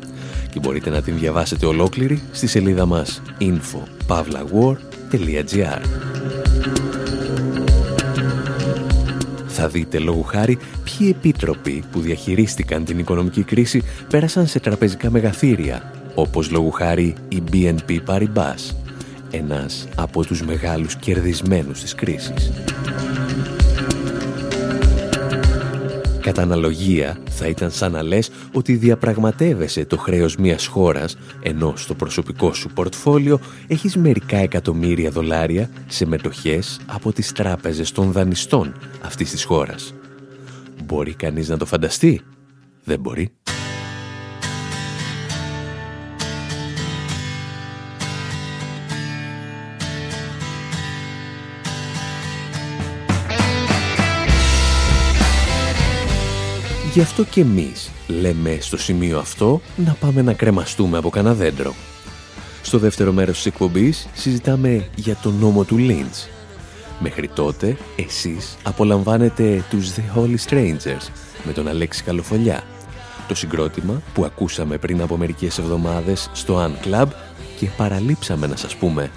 και 0.49 0.59
μπορείτε 0.59 0.89
να 0.89 1.01
την 1.01 1.19
διαβάσετε 1.19 1.65
ολόκληρη 1.65 2.21
στη 2.31 2.47
σελίδα 2.47 2.85
μας 2.85 3.21
info.pavlawar.gr 3.39 5.81
Θα 9.47 9.67
δείτε 9.67 9.99
λόγου 9.99 10.23
χάρη 10.23 10.57
ποιοι 10.83 11.15
επίτροποι 11.15 11.83
που 11.91 11.99
διαχειρίστηκαν 11.99 12.85
την 12.85 12.99
οικονομική 12.99 13.43
κρίση 13.43 13.83
πέρασαν 14.09 14.47
σε 14.47 14.59
τραπεζικά 14.59 15.09
μεγαθύρια, 15.09 15.91
όπως 16.15 16.51
λόγου 16.51 16.71
χάρη 16.71 17.15
η 17.29 17.43
BNP 17.51 17.99
Paribas, 18.07 18.75
ένας 19.31 19.87
από 19.95 20.25
τους 20.25 20.41
μεγάλους 20.41 20.95
κερδισμένους 20.95 21.81
της 21.81 21.95
κρίσης. 21.95 22.51
Κατά 26.27 26.41
αναλογία 26.41 27.17
θα 27.29 27.47
ήταν 27.47 27.71
σαν 27.71 27.91
να 27.91 28.03
λες 28.03 28.29
ότι 28.51 28.75
διαπραγματεύεσαι 28.75 29.85
το 29.85 29.97
χρέος 29.97 30.35
μιας 30.35 30.65
χώρας 30.65 31.17
ενώ 31.41 31.73
στο 31.75 31.93
προσωπικό 31.93 32.53
σου 32.53 32.69
πορτφόλιο 32.69 33.39
έχεις 33.67 33.95
μερικά 33.95 34.37
εκατομμύρια 34.37 35.11
δολάρια 35.11 35.69
σε 35.87 36.05
μετοχές 36.05 36.79
από 36.85 37.11
τις 37.11 37.31
τράπεζες 37.31 37.91
των 37.91 38.11
δανειστών 38.11 38.73
αυτής 39.01 39.31
της 39.31 39.43
χώρας. 39.43 39.93
Μπορεί 40.83 41.13
κανείς 41.13 41.49
να 41.49 41.57
το 41.57 41.65
φανταστεί; 41.65 42.21
Δεν 42.83 42.99
μπορεί. 42.99 43.31
Γι' 56.97 57.03
αυτό 57.03 57.23
και 57.23 57.41
εμείς 57.41 57.89
λέμε 58.07 58.57
στο 58.61 58.77
σημείο 58.77 59.19
αυτό 59.19 59.61
να 59.75 59.95
πάμε 59.99 60.21
να 60.21 60.33
κρεμαστούμε 60.33 60.97
από 60.97 61.09
κανένα 61.09 61.35
δέντρο. 61.35 61.73
Στο 62.61 62.77
δεύτερο 62.77 63.11
μέρος 63.11 63.35
της 63.35 63.45
εκπομπής 63.45 64.07
συζητάμε 64.13 64.87
για 64.95 65.15
τον 65.21 65.35
νόμο 65.39 65.63
του 65.63 65.77
Λίντς. 65.77 66.29
Μέχρι 66.99 67.27
τότε, 67.27 67.77
εσείς 67.95 68.57
απολαμβάνετε 68.63 69.63
τους 69.69 69.91
The 69.93 70.19
Holy 70.19 70.35
Strangers 70.49 71.09
με 71.43 71.53
τον 71.53 71.67
Αλέξη 71.67 72.03
Καλοφολιά. 72.03 72.63
Το 73.27 73.35
συγκρότημα 73.35 74.01
που 74.13 74.25
ακούσαμε 74.25 74.77
πριν 74.77 75.01
από 75.01 75.17
μερικές 75.17 75.57
εβδομάδες 75.57 76.29
στο 76.33 76.65
Un 76.65 76.87
Club 76.87 77.07
και 77.59 77.67
παραλείψαμε 77.77 78.47
να 78.47 78.55
σας 78.55 78.75
πούμε 78.75 79.11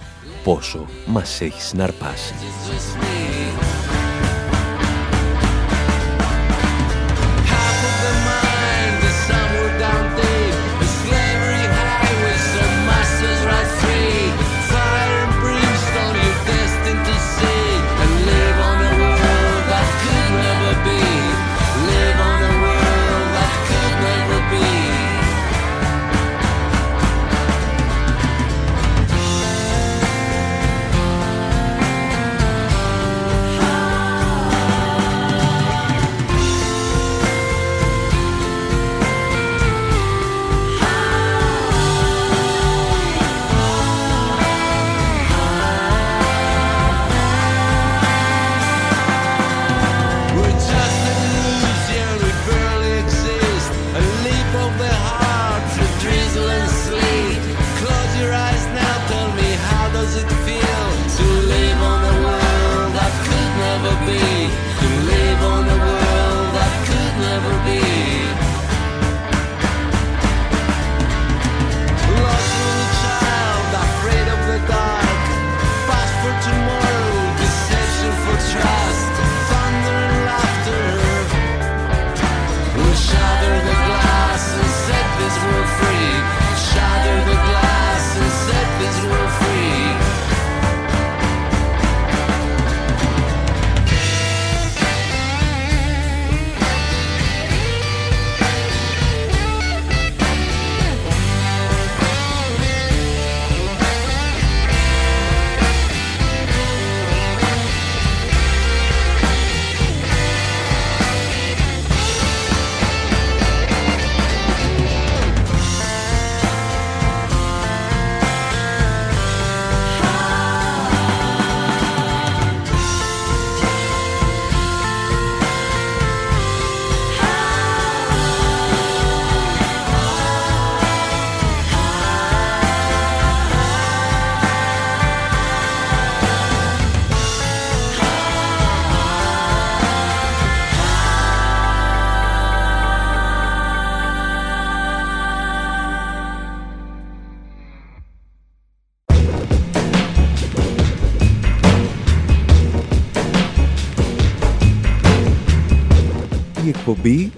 πόσο 0.45 0.87
μας 1.07 1.41
έχει 1.41 1.63
συναρπάσει. 1.63 2.35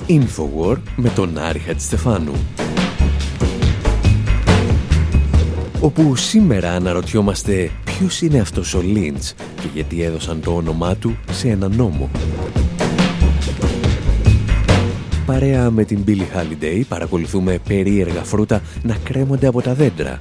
Infowar 0.09 0.77
με 0.97 1.09
τον 1.09 1.39
Άρη 1.39 1.59
Χατζηστεφάνου. 1.59 2.33
Όπου 5.81 6.17
σήμερα 6.17 6.71
αναρωτιόμαστε 6.71 7.71
ποιος 7.85 8.21
είναι 8.21 8.41
αυτός 8.41 8.75
ο 8.75 8.81
Λίντς 8.81 9.35
και 9.35 9.69
γιατί 9.75 10.03
έδωσαν 10.03 10.41
το 10.41 10.51
όνομά 10.51 10.97
του 10.97 11.17
σε 11.31 11.49
ένα 11.49 11.69
νόμο. 11.69 12.11
Παρέα 15.27 15.71
με 15.71 15.85
την 15.85 16.05
Billie 16.07 16.37
Holiday 16.37 16.83
παρακολουθούμε 16.89 17.59
περίεργα 17.69 18.23
φρούτα 18.23 18.63
να 18.83 18.97
κρέμονται 19.05 19.47
από 19.47 19.63
τα 19.63 19.75
δέντρα. 19.75 20.19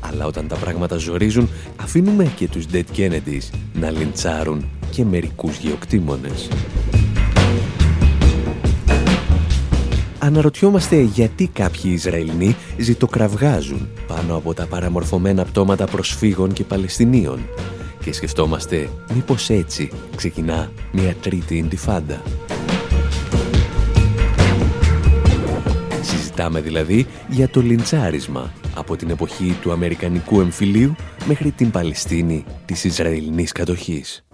Αλλά 0.00 0.26
όταν 0.26 0.48
τα 0.48 0.56
πράγματα 0.56 0.96
ζορίζουν 0.96 1.48
αφήνουμε 1.76 2.32
και 2.36 2.48
τους 2.48 2.64
Dead 2.72 2.84
Kennedys 2.96 3.50
να 3.74 3.90
λιντσάρουν 3.90 4.64
και 4.90 5.04
μερικούς 5.04 5.58
γεωκτήμονες. 5.58 6.48
Αναρωτιόμαστε 10.28 11.00
γιατί 11.00 11.46
κάποιοι 11.46 11.90
Ισραηλινοί 11.94 12.56
ζητοκραυγάζουν 12.78 13.88
πάνω 14.06 14.36
από 14.36 14.54
τα 14.54 14.66
παραμορφωμένα 14.66 15.44
πτώματα 15.44 15.86
προσφύγων 15.86 16.52
και 16.52 16.64
Παλαιστινίων 16.64 17.38
και 18.04 18.12
σκεφτόμαστε 18.12 18.88
μήπως 19.14 19.50
έτσι 19.50 19.90
ξεκινά 20.16 20.70
μια 20.92 21.14
τρίτη 21.14 21.56
ιντιφάντα. 21.56 22.22
Συζητάμε 26.02 26.60
δηλαδή 26.60 27.06
για 27.28 27.48
το 27.48 27.60
λιντσάρισμα 27.60 28.52
από 28.74 28.96
την 28.96 29.10
εποχή 29.10 29.56
του 29.60 29.72
Αμερικανικού 29.72 30.40
εμφυλίου 30.40 30.94
μέχρι 31.26 31.50
την 31.50 31.70
Παλαιστίνη 31.70 32.44
της 32.64 32.84
Ισραηλινής 32.84 33.52
κατοχής. 33.52 34.27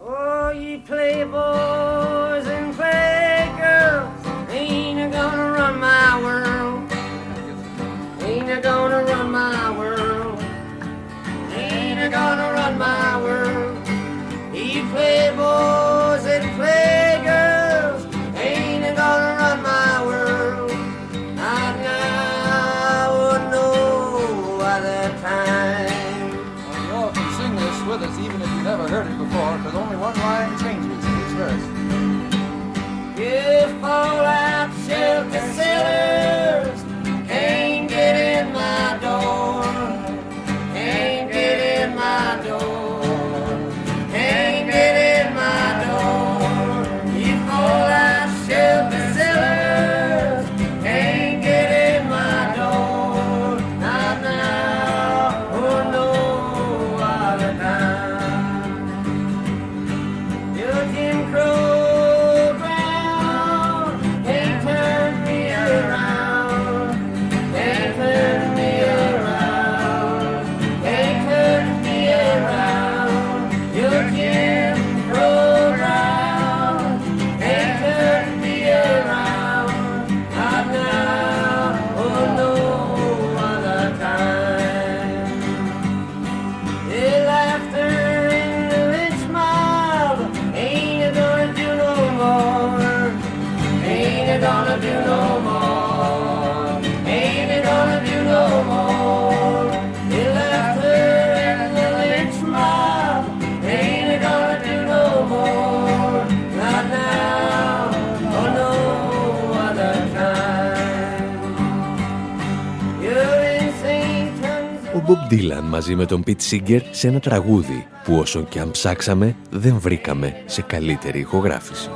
Ο 115.05 115.07
Bob 115.07 115.33
Dylan 115.33 115.63
μαζί 115.69 115.95
με 115.95 116.07
τον 116.07 116.23
Pete 116.27 116.51
Seeger 116.51 116.81
σε 116.91 117.09
ένα 117.09 117.21
τραγούδι 117.21 117.87
που 118.05 118.17
όσο 118.17 118.43
και 118.43 118.61
αν 118.61 118.71
ψάξαμε 118.71 119.37
δεν 119.51 119.79
βρήκαμε 119.79 120.43
σε 120.47 120.63
καλύτερη 120.63 121.19
ηχογράφηση. 121.19 121.91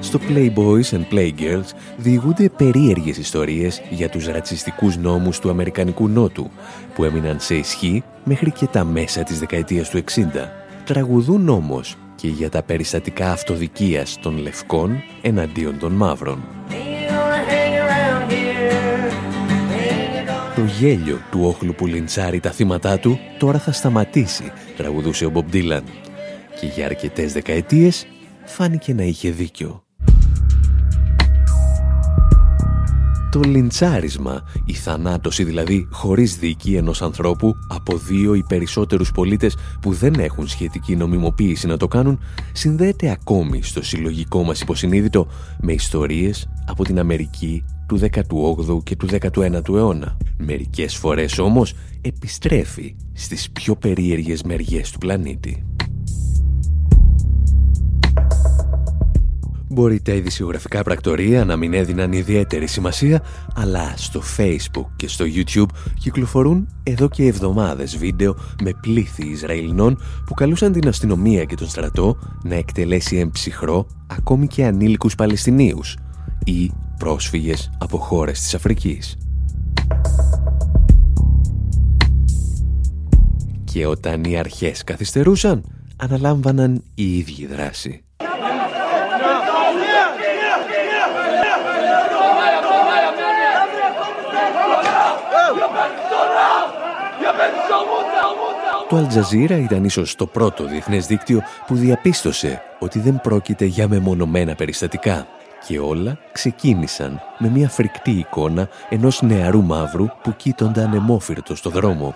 Στο 0.00 0.18
Playboys 0.28 0.90
and 0.90 1.14
Playgirls 1.14 1.70
διηγούνται 1.96 2.48
περίεργες 2.48 3.16
ιστορίες 3.16 3.82
για 3.90 4.08
τους 4.08 4.26
ρατσιστικούς 4.26 4.96
νόμους 4.96 5.38
του 5.38 5.50
Αμερικανικού 5.50 6.08
Νότου 6.08 6.50
που 6.94 7.04
έμειναν 7.04 7.40
σε 7.40 7.54
ισχύ 7.54 8.02
μέχρι 8.24 8.50
και 8.50 8.66
τα 8.66 8.84
μέσα 8.84 9.22
της 9.22 9.38
δεκαετίας 9.38 9.88
του 9.90 9.98
60. 9.98 10.02
Τραγουδούν 10.84 11.48
όμως 11.48 11.96
και 12.14 12.28
για 12.28 12.50
τα 12.50 12.62
περιστατικά 12.62 13.32
αυτοδικίας 13.32 14.18
των 14.22 14.38
λευκών 14.38 15.02
εναντίον 15.22 15.78
των 15.78 15.92
μαύρων. 15.92 16.42
Το 20.60 20.66
γέλιο 20.66 21.18
του 21.30 21.40
όχλου 21.42 21.74
που 21.74 21.86
λιντσάρει 21.86 22.40
τα 22.40 22.50
θύματα 22.50 22.98
του 22.98 23.18
τώρα 23.38 23.58
θα 23.58 23.72
σταματήσει, 23.72 24.52
τραγουδούσε 24.76 25.24
ο 25.24 25.30
Μπομπ 25.30 25.48
Ντίλαν. 25.50 25.84
Και 26.60 26.66
για 26.66 26.84
αρκετές 26.84 27.32
δεκαετίες 27.32 28.06
φάνηκε 28.44 28.94
να 28.94 29.02
είχε 29.02 29.30
δίκιο. 29.30 29.84
Το 33.30 33.40
λιντσάρισμα, 33.40 34.42
η 34.64 34.72
θανάτωση 34.72 35.44
δηλαδή 35.44 35.88
χωρίς 35.90 36.36
δίκη 36.36 36.74
ενός 36.74 37.02
ανθρώπου 37.02 37.54
από 37.68 37.96
δύο 37.96 38.34
ή 38.34 38.44
περισσότερους 38.48 39.12
πολίτες 39.12 39.56
που 39.80 39.92
δεν 39.92 40.14
έχουν 40.14 40.48
σχετική 40.48 40.96
νομιμοποίηση 40.96 41.66
να 41.66 41.76
το 41.76 41.88
κάνουν, 41.88 42.20
συνδέεται 42.52 43.10
ακόμη 43.10 43.62
στο 43.62 43.82
συλλογικό 43.82 44.42
μας 44.42 44.60
υποσυνείδητο 44.60 45.26
με 45.60 45.72
ιστορίες 45.72 46.48
από 46.66 46.84
την 46.84 46.98
Αμερική 46.98 47.64
του 47.90 47.98
18ου 47.98 48.82
και 48.82 48.96
του 48.96 49.08
19ου 49.20 49.74
αιώνα. 49.74 50.16
Μερικές 50.36 50.96
φορές 50.96 51.38
όμως 51.38 51.74
επιστρέφει 52.00 52.96
στις 53.12 53.50
πιο 53.50 53.76
περίεργες 53.76 54.42
μεριές 54.42 54.90
του 54.90 54.98
πλανήτη. 54.98 55.64
Μπορεί 59.68 60.00
τα 60.00 60.12
ειδησιογραφικά 60.12 60.82
πρακτορία 60.82 61.44
να 61.44 61.56
μην 61.56 61.74
έδιναν 61.74 62.12
ιδιαίτερη 62.12 62.66
σημασία, 62.66 63.22
αλλά 63.54 63.94
στο 63.96 64.22
Facebook 64.36 64.86
και 64.96 65.08
στο 65.08 65.24
YouTube 65.34 65.74
κυκλοφορούν 65.98 66.68
εδώ 66.82 67.08
και 67.08 67.26
εβδομάδες 67.26 67.96
βίντεο 67.96 68.36
με 68.62 68.70
πλήθη 68.80 69.26
Ισραηλινών 69.26 69.98
που 70.26 70.34
καλούσαν 70.34 70.72
την 70.72 70.88
αστυνομία 70.88 71.44
και 71.44 71.54
τον 71.54 71.68
στρατό 71.68 72.18
να 72.42 72.54
εκτελέσει 72.54 73.16
εμψυχρό 73.16 73.86
ακόμη 74.06 74.46
και 74.46 74.64
ανήλικους 74.64 75.14
Παλαιστινίους 75.14 75.96
ή 76.44 76.70
πρόσφυγες 77.00 77.70
από 77.78 77.98
χώρες 77.98 78.40
της 78.40 78.54
Αφρικής. 78.54 79.16
Και 83.64 83.86
όταν 83.86 84.24
οι 84.24 84.38
αρχές 84.38 84.84
καθυστερούσαν, 84.84 85.64
αναλάμβαναν 85.96 86.82
οι 86.94 87.18
ίδιοι 87.18 87.46
δράση. 87.46 88.04
Το 98.88 98.96
Αλτζαζίρα 98.96 99.56
ήταν 99.56 99.84
ίσως 99.84 100.14
το 100.14 100.26
πρώτο 100.26 100.64
διεθνές 100.64 101.06
δίκτυο 101.06 101.42
που 101.66 101.74
διαπίστωσε 101.74 102.62
ότι 102.78 102.98
δεν 102.98 103.20
πρόκειται 103.20 103.64
για 103.64 103.88
μεμονωμένα 103.88 104.54
περιστατικά 104.54 105.26
και 105.66 105.78
όλα 105.78 106.18
ξεκίνησαν 106.32 107.20
με 107.38 107.48
μια 107.48 107.68
φρικτή 107.68 108.10
εικόνα 108.10 108.68
ενός 108.88 109.22
νεαρού 109.22 109.62
μαύρου 109.62 110.06
που 110.22 110.34
κοίτονταν 110.36 110.94
αιμόφυρτο 110.94 111.56
στο 111.56 111.70
δρόμο. 111.70 112.14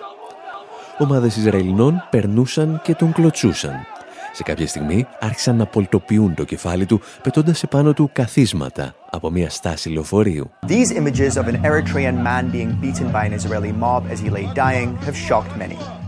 Ομάδες 0.98 1.36
Ισραηλινών 1.36 2.06
περνούσαν 2.10 2.80
και 2.84 2.94
τον 2.94 3.12
κλωτσούσαν. 3.12 3.86
Σε 4.32 4.42
κάποια 4.42 4.66
στιγμή 4.66 5.06
άρχισαν 5.20 5.56
να 5.56 5.66
πολτοποιούν 5.66 6.34
το 6.34 6.44
κεφάλι 6.44 6.86
του 6.86 7.00
πετώντας 7.22 7.62
επάνω 7.62 7.92
του 7.92 8.10
καθίσματα 8.12 8.94
από 9.10 9.30
μια 9.30 9.50
στάση 9.50 9.88
λεωφορείου. 9.88 10.50
These 10.66 10.90
images 10.90 11.36
of 11.36 11.46
an 11.46 11.60
Eritrean 11.62 12.22
man 12.22 12.50
being 12.50 12.72
beaten 12.80 13.10
by 13.12 13.24
an 13.24 13.32
Israeli 13.32 13.72
mob 13.72 14.02
as 14.12 14.20
he 14.20 14.30
lay 14.30 14.46
dying 14.54 14.96
have 15.06 15.16
shocked 15.16 15.56
many. 15.58 16.03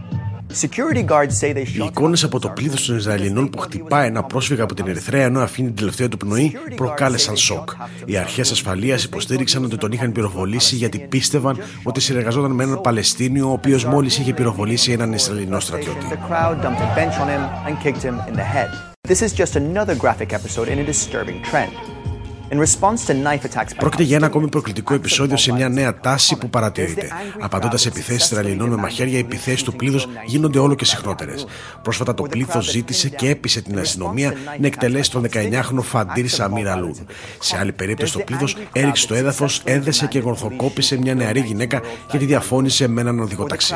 Οι 1.75 1.85
εικόνες 1.85 2.25
από 2.25 2.39
το 2.39 2.49
πλήθος 2.49 2.87
των 2.87 2.97
Ισραηλινών 2.97 3.51
που 3.51 3.59
χτυπάει 3.59 4.07
ένα 4.07 4.23
πρόσφυγα 4.23 4.63
από 4.63 4.75
την 4.75 4.87
Ερυθρέα 4.89 5.25
ενώ 5.25 5.41
αφήνει 5.41 5.67
την 5.67 5.77
τελευταία 5.77 6.09
του 6.09 6.17
πνοή 6.17 6.57
προκάλεσαν 6.77 7.37
σοκ. 7.37 7.71
Οι 8.05 8.17
αρχές 8.17 8.51
ασφαλείας 8.51 9.05
υποστήριξαν 9.05 9.65
ότι 9.65 9.77
τον 9.77 9.93
είχαν 9.93 10.13
πυροβολήσει 10.13 10.77
γιατί 10.77 10.99
πίστευαν 10.99 11.59
ότι 11.83 12.01
συνεργαζόταν 12.01 12.51
με 12.51 12.63
έναν 12.63 12.81
Παλαιστίνιο 12.81 13.49
ο 13.49 13.53
οποίος 13.53 13.85
μόλις 13.85 14.19
είχε 14.19 14.33
πυροβολήσει 14.33 14.93
έναν 14.93 15.13
Ισραηλινό 15.13 15.61
στρατιώτη. 15.61 16.07
This 19.09 19.23
is 19.23 19.33
just 19.43 19.55
another 19.55 19.95
graphic 20.05 20.33
episode 20.39 20.69
in 20.73 20.79
a 20.81 20.87
disturbing 20.93 21.41
trend. 21.51 21.73
Πρόκειται 23.77 24.03
για 24.03 24.17
ένα 24.17 24.27
ακόμη 24.27 24.49
προκλητικό 24.49 24.95
επεισόδιο 24.95 25.37
σε 25.37 25.53
μια 25.53 25.69
νέα 25.69 26.01
τάση 26.01 26.37
που 26.37 26.51
παρατηρείται. 26.51 27.09
Απαντώντας 27.41 27.81
σε 27.81 27.89
επιθέσεις 27.89 28.31
Ισραηλινών 28.31 28.69
με 28.69 28.77
μαχαίρια, 28.77 29.17
οι 29.17 29.21
επιθέσεις 29.21 29.63
του 29.63 29.77
πλήθους 29.77 30.09
γίνονται 30.27 30.59
όλο 30.59 30.75
και 30.75 30.85
συχνότερες. 30.85 31.47
Πρόσφατα 31.83 32.15
το 32.15 32.23
πλήθος 32.23 32.71
ζήτησε 32.71 33.09
και 33.09 33.29
έπεισε 33.29 33.61
την 33.63 33.79
αστυνομία 33.79 34.35
να 34.59 34.67
εκτελέσει 34.67 35.11
τον 35.11 35.27
19χρονο 35.33 35.83
Φαντήρ 35.83 36.29
Σαμίρα 36.29 36.73
Αλούν. 36.73 37.07
Σε 37.41 37.59
άλλη 37.59 37.73
περίπτωση, 37.73 38.13
το 38.13 38.19
πλήθος 38.19 38.57
έριξε 38.73 39.07
το 39.07 39.15
έδαφος, 39.15 39.63
έδεσε 39.65 40.07
και 40.07 40.19
γορθοκόπησε 40.19 40.99
μια 40.99 41.15
νεαρή 41.15 41.41
γυναίκα 41.41 41.81
γιατί 42.11 42.25
διαφώνησε 42.27 42.89
με 42.89 43.01
έναν 43.01 43.21
οδηγό 43.21 43.45
ταξί. 43.45 43.75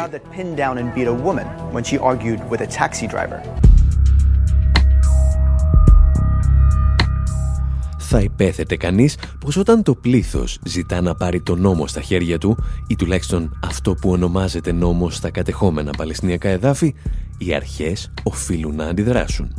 Θα 8.12 8.20
υπέθετε 8.20 8.76
κανείς 8.76 9.16
πως 9.40 9.56
όταν 9.56 9.82
το 9.82 9.94
πλήθος 9.94 10.58
ζητά 10.64 11.00
να 11.00 11.14
πάρει 11.14 11.40
το 11.40 11.56
νόμο 11.56 11.86
στα 11.86 12.00
χέρια 12.00 12.38
του 12.38 12.56
ή 12.86 12.96
τουλάχιστον 12.96 13.58
αυτό 13.62 13.94
που 13.94 14.10
ονομάζεται 14.10 14.72
νόμο 14.72 15.10
στα 15.10 15.30
κατεχόμενα 15.30 15.90
Παλαιστινιακά 15.90 16.48
εδάφη, 16.48 16.94
οι 17.38 17.54
αρχές 17.54 18.12
οφείλουν 18.22 18.74
να 18.74 18.84
αντιδράσουν. 18.84 19.54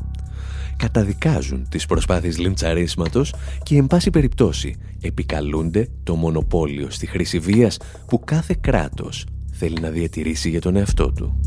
Καταδικάζουν 0.78 1.68
τις 1.70 1.86
προσπάθειες 1.86 2.38
λιντσαρίσματος 2.38 3.34
και 3.64 3.78
εν 3.78 3.88
πάση 3.88 4.10
περιπτώσει 4.10 4.76
επικαλούνται 5.02 5.90
το 6.04 6.16
μονοπόλιο 6.16 6.90
στη 6.90 7.06
χρήση 7.06 7.40
βίας 7.40 7.78
που 8.08 8.20
κάθε 8.20 8.56
κράτος 8.62 9.26
θέλει 9.52 9.80
να 9.82 9.90
διατηρήσει 9.90 10.50
για 10.50 10.62
τον 10.62 10.76
εαυτό 10.76 11.12
του. 11.12 11.40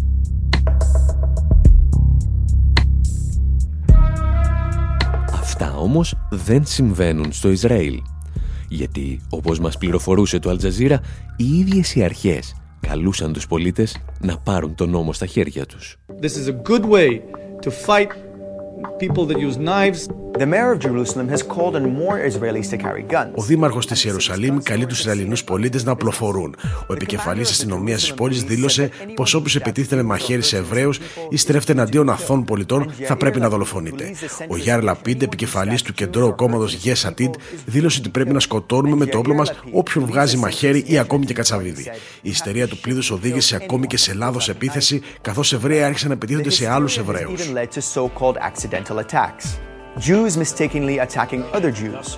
Αυτά 5.56 5.76
όμως 5.76 6.14
δεν 6.30 6.66
συμβαίνουν 6.66 7.32
στο 7.32 7.50
Ισραήλ. 7.50 8.00
Γιατί, 8.68 9.20
όπως 9.30 9.60
μας 9.60 9.78
πληροφορούσε 9.78 10.38
το 10.38 10.50
Αλτζαζίρα, 10.50 11.00
οι 11.36 11.58
ίδιες 11.58 11.94
οι 11.94 12.02
αρχές 12.02 12.54
καλούσαν 12.80 13.32
τους 13.32 13.46
πολίτες 13.46 13.96
να 14.20 14.38
πάρουν 14.38 14.74
τον 14.74 14.90
νόμο 14.90 15.12
στα 15.12 15.26
χέρια 15.26 15.66
τους. 15.66 15.96
This 16.20 16.24
is 16.24 16.48
a 16.48 16.70
good 16.70 16.84
way 16.84 17.20
to 17.66 17.70
fight 17.86 18.08
people 18.98 19.26
that 19.26 19.38
use 19.38 19.56
knives 19.56 20.23
ο 23.34 23.42
Δήμαρχος 23.42 23.86
της 23.86 24.04
Ιερουσαλήμ 24.04 24.58
καλεί 24.62 24.86
τους 24.86 24.98
Ισραηλινούς 24.98 25.44
πολίτες 25.44 25.84
να 25.84 25.92
απλοφορούν. 25.92 26.56
Ο 26.86 26.92
επικεφαλής 26.92 27.50
αστυνομίας 27.50 28.00
της 28.00 28.14
πόλης 28.14 28.42
δήλωσε 28.42 28.90
πως 29.14 29.34
όποιος 29.34 29.56
επιτίθεται 29.56 29.96
με 29.96 30.02
μαχαίρι 30.02 30.42
σε 30.42 30.56
Εβραίους 30.56 31.00
ή 31.28 31.36
στρέφεται 31.36 31.72
εναντίον 31.72 32.08
αθών 32.08 32.44
πολιτών 32.44 32.92
θα 33.02 33.16
πρέπει 33.16 33.40
να 33.40 33.48
δολοφονείται. 33.48 34.14
Ο 34.48 34.56
Γιάρ 34.56 34.82
Λαπίντ, 34.82 35.22
επικεφαλής 35.22 35.82
του 35.82 35.92
κεντρώου 35.92 36.34
κόμματος 36.34 36.78
Yes 36.84 37.10
δήλωσε 37.66 38.00
ότι 38.00 38.08
πρέπει 38.08 38.32
να 38.32 38.40
σκοτώνουμε 38.40 38.96
με 38.96 39.06
το 39.06 39.18
όπλο 39.18 39.34
μας 39.34 39.52
όποιον 39.72 40.06
βγάζει 40.06 40.36
μαχαίρι 40.36 40.84
ή 40.86 40.98
ακόμη 40.98 41.24
και 41.24 41.34
κατσαβίδι. 41.34 41.90
Η 42.22 42.28
ιστερία 42.30 42.68
του 42.68 42.78
πλήθους 42.78 43.10
οδήγησε 43.10 43.56
ακόμη 43.56 43.86
και 43.86 43.96
σε 43.96 44.14
λάθος 44.14 44.48
επίθεση, 44.48 45.02
καθώς 45.20 45.52
Εβραίοι 45.52 45.82
άρχισαν 45.82 46.08
να 46.08 46.14
επιτίθενται 46.14 46.50
σε 46.50 46.68
άλλους 46.68 46.98
Εβραίους. 46.98 47.50
Jews 50.00 50.36
mistakenly 50.36 50.98
attacking 50.98 51.44
other 51.52 51.72
Jews. 51.72 52.16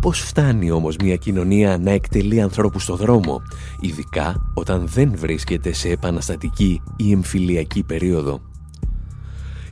Πώς 0.00 0.20
φτάνει 0.20 0.70
όμως 0.70 0.96
μια 0.96 1.16
κοινωνία 1.16 1.78
να 1.78 1.90
εκτελεί 1.90 2.40
ανθρώπους 2.40 2.82
στο 2.82 2.96
δρόμο, 2.96 3.42
ειδικά 3.80 4.50
όταν 4.54 4.86
δεν 4.86 5.12
βρίσκεται 5.16 5.72
σε 5.72 5.88
επαναστατική 5.88 6.82
ή 6.96 7.12
εμφυλιακή 7.12 7.82
περίοδο; 7.82 8.40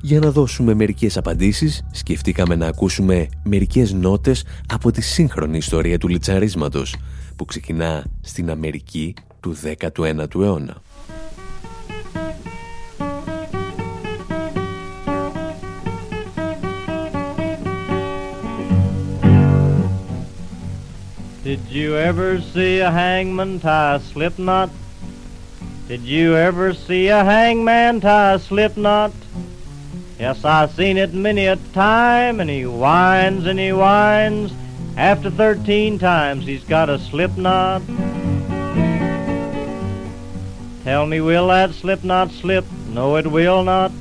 Για 0.01 0.21
να 0.21 0.31
δώσουμε 0.31 0.75
μερικές 0.75 1.17
απαντήσεις, 1.17 1.85
σκεφτήκαμε 1.91 2.55
να 2.55 2.67
ακούσουμε 2.67 3.29
μερικές 3.45 3.93
νότες 3.93 4.45
από 4.69 4.91
τη 4.91 5.01
σύγχρονη 5.01 5.57
ιστορία 5.57 5.99
του 5.99 6.09
λιτσαρίσματος, 6.09 6.97
που 7.37 7.45
ξεκινά 7.45 8.05
στην 8.21 8.51
Αμερική 8.51 9.15
του 9.41 9.57
19ου 9.63 10.41
αιώνα. 10.41 10.83
Did 21.53 21.69
you 21.69 21.97
ever 21.99 22.41
see 22.41 22.79
a 22.79 22.91
hangman 22.91 23.61
tie 23.61 23.97
a 23.97 24.01
slip 24.01 24.39
knot? 24.39 24.71
Did 25.87 26.01
you 26.01 26.35
ever 26.35 26.73
see 26.73 27.09
a 27.09 27.23
hangman 27.23 28.01
tie 28.01 28.33
a 28.33 28.39
slip 28.39 28.75
knot? 28.79 29.13
Yes, 30.19 30.47
I 30.47 30.67
seen 30.69 30.97
it 30.97 31.13
many 31.13 31.45
a 31.45 31.57
time, 31.75 32.41
and 32.41 32.49
he 32.49 32.65
whines 32.65 33.45
and 33.45 33.59
he 33.59 33.71
whines. 33.71 34.51
After 34.97 35.31
thirteen 35.31 35.99
times 35.99 36.47
he's 36.47 36.65
got 36.65 36.89
a 36.89 36.99
slip 36.99 37.37
knot. 37.37 37.83
Tell 40.85 41.05
me, 41.05 41.21
will 41.21 41.49
that 41.49 41.73
slip 41.73 42.03
knot 42.03 42.31
slip? 42.31 42.65
No, 42.89 43.17
it 43.17 43.27
will 43.27 43.63
not. 43.63 43.93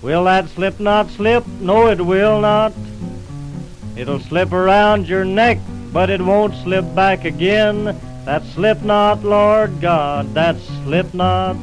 Will 0.00 0.24
that 0.24 0.48
slip 0.48 0.80
knot 0.80 1.10
slip? 1.10 1.46
No, 1.60 1.88
it 1.88 2.00
will 2.00 2.40
not. 2.40 2.72
It'll 3.94 4.20
slip 4.20 4.52
around 4.52 5.06
your 5.06 5.26
neck, 5.26 5.58
but 5.92 6.08
it 6.10 6.22
won't 6.22 6.54
slip 6.54 6.94
back 6.94 7.24
again. 7.24 7.98
That 8.24 8.44
slip 8.44 8.82
knot, 8.82 9.24
Lord 9.24 9.80
God, 9.80 10.32
that 10.34 10.56
slip 10.58 11.12
knot. 11.12 11.56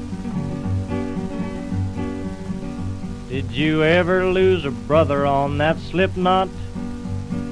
Did 3.29 3.51
you 3.51 3.83
ever 3.83 4.25
lose 4.27 4.65
a 4.65 4.71
brother 4.71 5.25
on 5.25 5.57
that 5.59 5.77
slip 5.79 6.15
knot? 6.17 6.49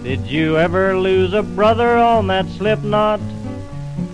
Did 0.04 0.28
you 0.28 0.58
ever 0.58 0.98
lose 0.98 1.34
a 1.34 1.44
brother 1.44 1.98
on 1.98 2.28
that 2.28 2.48
slip 2.50 2.84
knot? 2.84 3.20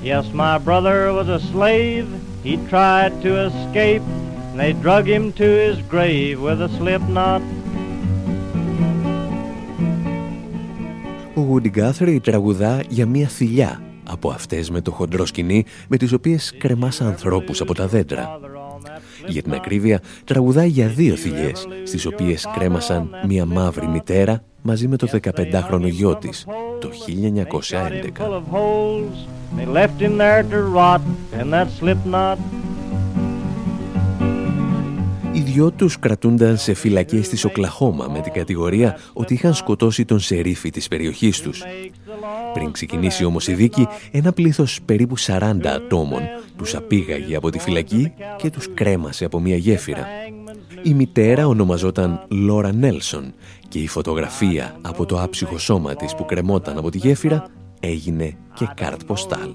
Yes, 0.02 0.32
my 0.34 0.58
brother 0.58 1.12
was 1.13 1.30
a 1.30 1.39
slave. 1.39 2.08
He 2.43 2.58
tried 2.67 3.21
to 3.21 3.45
escape, 3.45 4.02
and 4.02 4.60
they 4.60 4.73
drug 4.73 5.08
him 5.08 5.32
to 5.34 5.43
his 5.43 5.82
grave 5.84 6.41
with 6.41 6.62
a 6.62 6.69
slip 6.69 7.02
Woody 11.54 11.72
Guthrie 11.78 12.20
τραγουδά 12.24 12.84
για 12.89 13.06
μια 13.06 13.28
θηλιά 13.28 13.82
από 14.10 14.30
αυτές 14.30 14.70
με 14.70 14.82
το 14.82 14.92
χοντρό 14.92 15.26
σκηνή 15.26 15.66
με 15.88 15.98
τις 15.98 16.13
οποίες 16.13 16.54
κρεμάσα 16.58 17.06
ανθρώπους 17.06 17.62
από 17.62 17.74
τα 17.74 17.88
δέντρα. 17.88 18.39
Για 19.28 19.42
την 19.42 19.54
ακρίβεια, 19.54 20.02
τραγουδάει 20.24 20.68
για 20.68 20.88
δύο 20.88 21.16
θηλιές, 21.16 21.68
στις 21.84 22.06
οποίες 22.06 22.48
κρέμασαν 22.56 23.10
μια 23.28 23.46
μαύρη 23.46 23.88
μητέρα 23.88 24.44
μαζί 24.62 24.88
με 24.88 24.96
το 24.98 25.08
15χρονο 25.08 25.89
γιο 25.89 26.16
της, 26.16 26.46
το 26.80 26.89
1911. 26.89 28.44
Οι 35.54 35.56
δυο 35.56 35.72
τους 35.72 36.00
κρατούνταν 36.00 36.58
σε 36.58 36.74
φυλακές 36.74 37.30
της 37.30 37.46
Οκλαχώμα 37.46 38.08
με 38.08 38.20
την 38.20 38.32
κατηγορία 38.32 38.98
ότι 39.13 39.34
είχαν 39.34 39.54
σκοτώσει 39.54 40.06
τον 40.06 40.20
σερίφη 40.20 40.70
της 40.70 40.88
περιοχής 40.88 41.42
τους. 41.42 41.63
Πριν 42.54 42.72
ξεκινήσει 42.72 43.26
όμως 43.26 43.48
η 43.48 43.54
δίκη, 43.54 43.88
ένα 44.12 44.34
πλήθος 44.34 44.80
περίπου 44.86 45.18
40 45.18 45.39
ατόμων 45.66 46.22
τους 46.58 46.76
απήγαγε 46.76 47.36
από 47.36 47.50
τη 47.50 47.60
φυλακή 47.60 48.13
και 48.38 48.50
τους 48.50 48.74
κρέμασε 48.74 49.26
από 49.26 49.39
μια 49.39 49.56
γέφυρα. 49.56 50.08
Η 50.84 50.94
μητέρα 50.94 51.48
ονομαζόταν 51.48 52.26
Λόρα 52.30 52.74
Νέλσον 52.74 53.34
και 53.68 53.80
η 53.80 53.88
φωτογραφία 53.88 54.76
από 54.82 55.06
το 55.06 55.22
άψυχο 55.22 55.58
σώμα 55.58 55.96
της 55.96 56.16
που 56.16 56.26
κρεμόταν 56.26 56.78
από 56.78 56.89
τη 56.89 56.98
γέφυρα 56.98 57.46
έγινε 57.84 58.34
και 58.54 58.67
κάρτ 58.76 59.04
ποστάλ. 59.04 59.50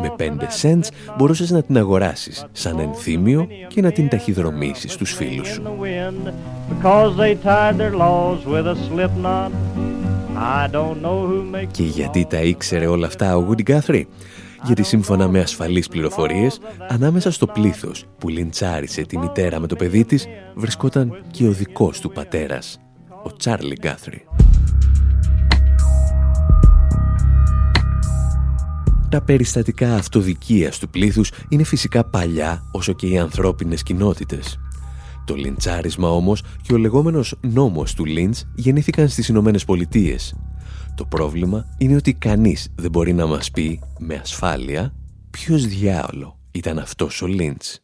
Με 0.00 0.14
5 0.16 0.22
cents 0.62 0.88
μπορούσες 1.16 1.50
να 1.50 1.62
την 1.62 1.76
αγοράσεις 1.76 2.44
σαν 2.52 2.78
ενθύμιο 2.78 3.46
και 3.68 3.80
να 3.80 3.92
την 3.92 4.08
ταχυδρομήσεις 4.08 4.92
στους 4.92 5.12
φίλους 5.12 5.48
σου. 5.48 5.62
Και 11.70 11.82
γιατί 11.82 12.26
τα 12.28 12.40
ήξερε 12.40 12.86
όλα 12.86 13.06
αυτά 13.06 13.36
ο 13.36 13.48
Woody 13.48 13.70
Guthrie? 13.70 14.04
Γιατί 14.64 14.82
σύμφωνα 14.82 15.28
με 15.28 15.40
ασφαλείς 15.40 15.88
πληροφορίες, 15.88 16.60
ανάμεσα 16.88 17.30
στο 17.30 17.46
πλήθος 17.46 18.04
που 18.18 18.28
λιντσάρισε 18.28 19.02
τη 19.02 19.18
μητέρα 19.18 19.60
με 19.60 19.66
το 19.66 19.76
παιδί 19.76 20.04
της, 20.04 20.26
βρισκόταν 20.54 21.22
και 21.30 21.46
ο 21.46 21.50
δικός 21.50 22.00
του 22.00 22.10
πατέρας, 22.10 22.80
ο 23.22 23.36
Τσάρλι 23.36 23.76
Γκάθρι. 23.80 24.24
Τα 29.10 29.22
περιστατικά 29.22 29.94
αυτοδικίας 29.94 30.78
του 30.78 30.88
πλήθους 30.88 31.30
είναι 31.48 31.64
φυσικά 31.64 32.04
παλιά 32.04 32.62
όσο 32.72 32.92
και 32.92 33.06
οι 33.06 33.18
ανθρώπινες 33.18 33.82
κοινότητες. 33.82 34.58
Το 35.24 35.34
λιντσάρισμα 35.34 36.08
όμως 36.08 36.42
και 36.62 36.72
ο 36.72 36.76
λεγόμενος 36.76 37.34
νόμος 37.40 37.94
του 37.94 38.04
Λίντς 38.04 38.46
γεννήθηκαν 38.54 39.08
στις 39.08 39.28
Ηνωμένες 39.28 39.64
Πολιτείες. 39.64 40.34
Το 40.94 41.04
πρόβλημα 41.04 41.64
είναι 41.78 41.96
ότι 41.96 42.14
κανείς 42.14 42.68
δεν 42.74 42.90
μπορεί 42.90 43.12
να 43.12 43.26
μας 43.26 43.50
πει 43.50 43.80
με 43.98 44.14
ασφάλεια 44.14 44.92
ποιος 45.30 45.66
διάολο 45.66 46.38
ήταν 46.50 46.78
αυτός 46.78 47.22
ο 47.22 47.26
Λίντς. 47.26 47.82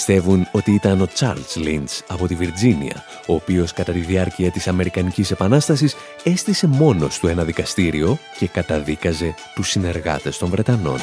Πιστεύουν 0.00 0.48
ότι 0.52 0.72
ήταν 0.72 1.00
ο 1.00 1.08
Charles 1.18 1.64
Lynch 1.64 1.98
από 2.06 2.26
τη 2.26 2.34
Βιρτζίνια, 2.34 3.04
ο 3.26 3.34
οποίος 3.34 3.72
κατά 3.72 3.92
τη 3.92 3.98
διάρκεια 3.98 4.50
της 4.50 4.68
Αμερικανικής 4.68 5.30
Επανάστασης 5.30 5.96
έστησε 6.24 6.66
μόνος 6.66 7.18
του 7.18 7.26
ένα 7.26 7.44
δικαστήριο 7.44 8.18
και 8.38 8.46
καταδίκαζε 8.48 9.34
τους 9.54 9.68
συνεργάτες 9.68 10.38
των 10.38 10.48
Βρετανών. 10.48 10.98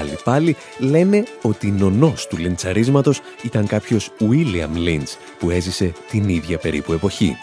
Άλλοι 0.00 0.18
πάλι 0.24 0.56
λένε 0.78 1.24
ότι 1.42 1.70
νονός 1.70 2.26
του 2.26 2.36
λιντσαρίσματος 2.36 3.20
ήταν 3.42 3.66
κάποιος 3.66 4.10
William 4.20 4.88
Lynch 4.88 5.16
που 5.38 5.50
έζησε 5.50 5.92
την 6.10 6.28
ίδια 6.28 6.58
περίπου 6.58 6.92
εποχή. 6.92 7.36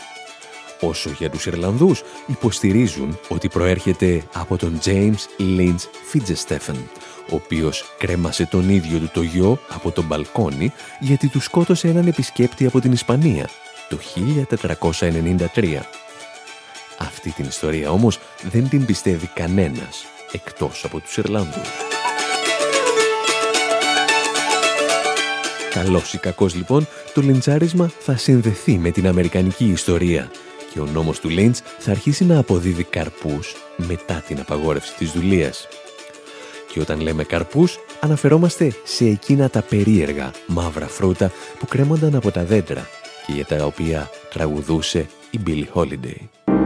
Όσο 0.81 1.09
για 1.09 1.29
τους 1.29 1.45
Ιρλανδούς 1.45 2.03
υποστηρίζουν 2.27 3.19
ότι 3.27 3.47
προέρχεται 3.47 4.23
από 4.33 4.57
τον 4.57 4.79
James 4.85 5.39
Lynch 5.39 5.83
Fitzstephen, 6.13 6.77
ο 7.31 7.35
οποίος 7.35 7.85
κρέμασε 7.97 8.45
τον 8.45 8.69
ίδιο 8.69 8.99
του 8.99 9.09
το 9.13 9.21
γιο 9.21 9.59
από 9.69 9.91
τον 9.91 10.05
μπαλκόνι 10.05 10.73
γιατί 10.99 11.27
του 11.27 11.41
σκότωσε 11.41 11.87
έναν 11.87 12.07
επισκέπτη 12.07 12.65
από 12.65 12.79
την 12.79 12.91
Ισπανία 12.91 13.49
το 13.89 13.97
1493. 15.55 15.79
Αυτή 16.97 17.31
την 17.31 17.45
ιστορία 17.45 17.91
όμως 17.91 18.19
δεν 18.51 18.69
την 18.69 18.85
πιστεύει 18.85 19.27
κανένας 19.33 20.05
εκτός 20.31 20.83
από 20.85 20.99
τους 20.99 21.17
Ιρλανδούς. 21.17 21.69
Καλός 25.69 26.13
ή 26.13 26.17
κακός 26.17 26.55
λοιπόν, 26.55 26.87
το 27.13 27.21
λιντσάρισμα 27.21 27.91
θα 27.99 28.17
συνδεθεί 28.17 28.77
με 28.77 28.91
την 28.91 29.07
Αμερικανική 29.07 29.65
ιστορία 29.65 30.31
και 30.71 30.79
ο 30.79 30.85
νόμος 30.85 31.19
του 31.19 31.29
Λίντς 31.29 31.61
θα 31.79 31.91
αρχίσει 31.91 32.25
να 32.25 32.37
αποδίδει 32.37 32.83
καρπούς 32.83 33.55
μετά 33.75 34.23
την 34.27 34.39
απαγόρευση 34.39 34.93
της 34.95 35.11
δουλείας. 35.11 35.67
Και 36.73 36.79
όταν 36.79 37.01
λέμε 37.01 37.23
καρπούς, 37.23 37.77
αναφερόμαστε 37.99 38.73
σε 38.83 39.05
εκείνα 39.05 39.49
τα 39.49 39.61
περίεργα 39.61 40.31
μαύρα 40.47 40.87
φρούτα 40.87 41.31
που 41.59 41.65
κρέμονταν 41.65 42.15
από 42.15 42.31
τα 42.31 42.43
δέντρα 42.43 42.87
και 43.25 43.33
για 43.33 43.45
τα 43.45 43.65
οποία 43.65 44.09
τραγουδούσε 44.33 45.07
η 45.31 45.39
Billie 45.45 45.81
Holiday. 45.81 46.58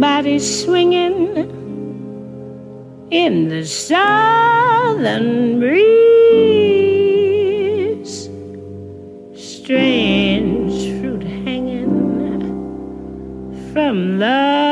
body 0.00 0.38
swinging 0.38 1.36
in 3.10 3.48
the 3.48 3.64
southern 3.64 5.58
breeze. 5.60 5.86
Strange 9.34 11.00
fruit 11.00 11.22
hanging 11.22 11.86
from 13.72 14.18
love. 14.18 14.65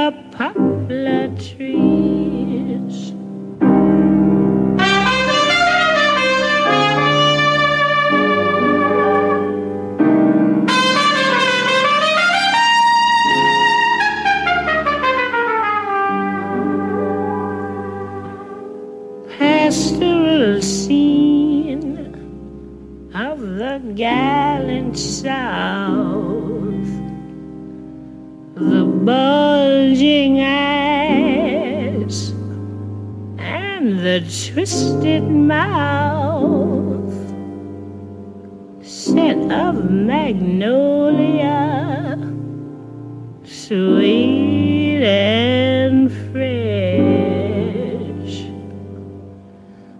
Twisted 34.54 35.24
mouth, 35.24 37.12
scent 38.86 39.50
of 39.52 39.90
magnolia, 39.90 41.60
sweet 43.42 45.02
and 45.02 46.12
fresh. 46.30 46.54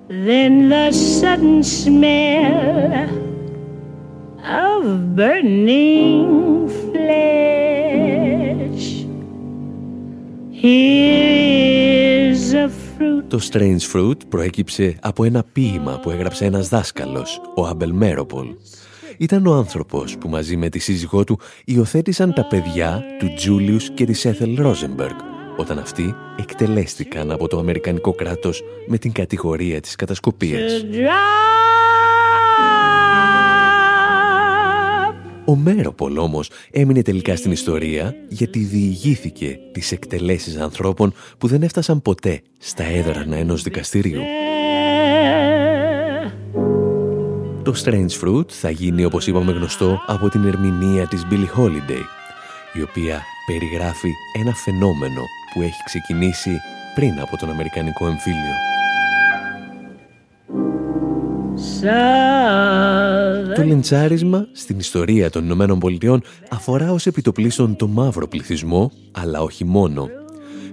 Then 0.07 0.69
the 0.69 0.93
sudden 0.93 1.65
smell 1.65 3.11
of 4.45 5.17
burning 5.17 6.69
flesh. 6.69 7.75
Here. 10.53 11.43
Το 13.29 13.49
Strange 13.53 13.93
Fruit 13.93 14.16
προέκυψε 14.29 14.97
από 15.01 15.25
ένα 15.25 15.45
ποίημα 15.53 16.01
που 16.03 16.11
έγραψε 16.11 16.45
ένας 16.45 16.68
δάσκαλος, 16.68 17.41
ο 17.57 17.66
Άμπελ 17.66 17.93
Μέροπολ. 17.93 18.47
Ήταν 19.18 19.47
ο 19.47 19.53
άνθρωπος 19.53 20.18
που 20.18 20.29
μαζί 20.29 20.57
με 20.57 20.68
τη 20.68 20.79
σύζυγό 20.79 21.25
του 21.25 21.39
υιοθέτησαν 21.64 22.33
τα 22.33 22.47
παιδιά 22.47 23.03
του 23.18 23.35
Τζούλιους 23.35 23.91
και 23.91 24.05
της 24.05 24.25
Έθελ 24.25 24.57
Ρόζεμπεργκ, 24.57 25.16
όταν 25.57 25.79
αυτοί 25.79 26.14
εκτελέστηκαν 26.39 27.31
από 27.31 27.49
το 27.49 27.59
Αμερικανικό 27.59 28.12
κράτος 28.12 28.62
με 28.87 28.99
την 28.99 29.12
κατηγορία 29.12 29.81
της 29.81 29.97
κατασκοπίας. 29.97 30.85
Ο 35.47 35.57
Μέροπολ 35.57 36.16
όμως 36.16 36.51
έμεινε 36.70 37.03
τελικά 37.03 37.36
στην 37.36 37.51
ιστορία 37.51 38.14
γιατί 38.28 38.59
διηγήθηκε 38.59 39.59
τις 39.72 39.92
εκτελέσεις 39.92 40.57
ανθρώπων 40.57 41.12
που 41.38 41.47
δεν 41.47 41.62
έφτασαν 41.62 42.03
ποτέ 42.03 42.40
στα 42.59 42.84
έδρανα 42.84 43.36
ενός 43.36 43.62
δικαστηρίου. 43.62 44.20
Το 47.62 47.74
Strange 47.84 48.24
Fruit 48.24 48.51
θα 48.51 48.70
γίνει 48.70 49.05
όπως 49.05 49.26
είπαμε 49.26 49.53
γνωστό 49.53 50.01
από 50.07 50.28
την 50.28 50.45
ερμηνεία 50.45 51.07
της 51.07 51.22
Billie 51.30 51.61
Holiday 51.61 52.03
η 52.72 52.82
οποία 52.82 53.22
περιγράφει 53.47 54.11
ένα 54.42 54.55
φαινόμενο 54.55 55.22
που 55.55 55.62
έχει 55.62 55.82
ξεκινήσει 55.84 56.51
πριν 56.95 57.20
από 57.20 57.36
τον 57.36 57.51
Αμερικανικό 57.51 58.07
εμφύλιο. 58.07 58.55
Το 63.55 63.63
λιντσάρισμα 63.63 64.47
στην 64.53 64.79
ιστορία 64.79 65.31
των 65.31 65.45
Ηνωμένων 65.45 65.79
Πολιτειών 65.79 66.23
αφορά 66.51 66.93
ως 66.93 67.07
επιτοπλίστων 67.07 67.77
το 67.77 67.87
μαύρο 67.87 68.29
πληθυσμό, 68.29 68.91
αλλά 69.13 69.41
όχι 69.43 69.65
μόνο. 69.65 70.09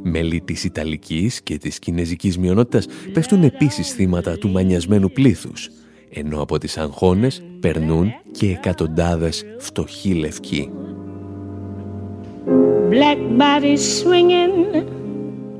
Μέλη 0.03 0.41
της 0.41 0.63
Ιταλικής 0.63 1.41
και 1.41 1.57
της 1.57 1.79
Κινέζικης 1.79 2.37
μειονότητας 2.37 2.85
πέφτουν 3.13 3.43
επίσης 3.43 3.91
θύματα 3.91 4.37
του 4.37 4.49
μανιασμένου 4.49 5.11
πλήθους, 5.11 5.69
ενώ 6.09 6.41
από 6.41 6.57
τις 6.57 6.77
αγχώνες 6.77 7.43
περνούν 7.59 8.11
και 8.31 8.49
εκατοντάδες 8.49 9.43
φτωχοί 9.59 10.13
λευκοί. 10.13 10.69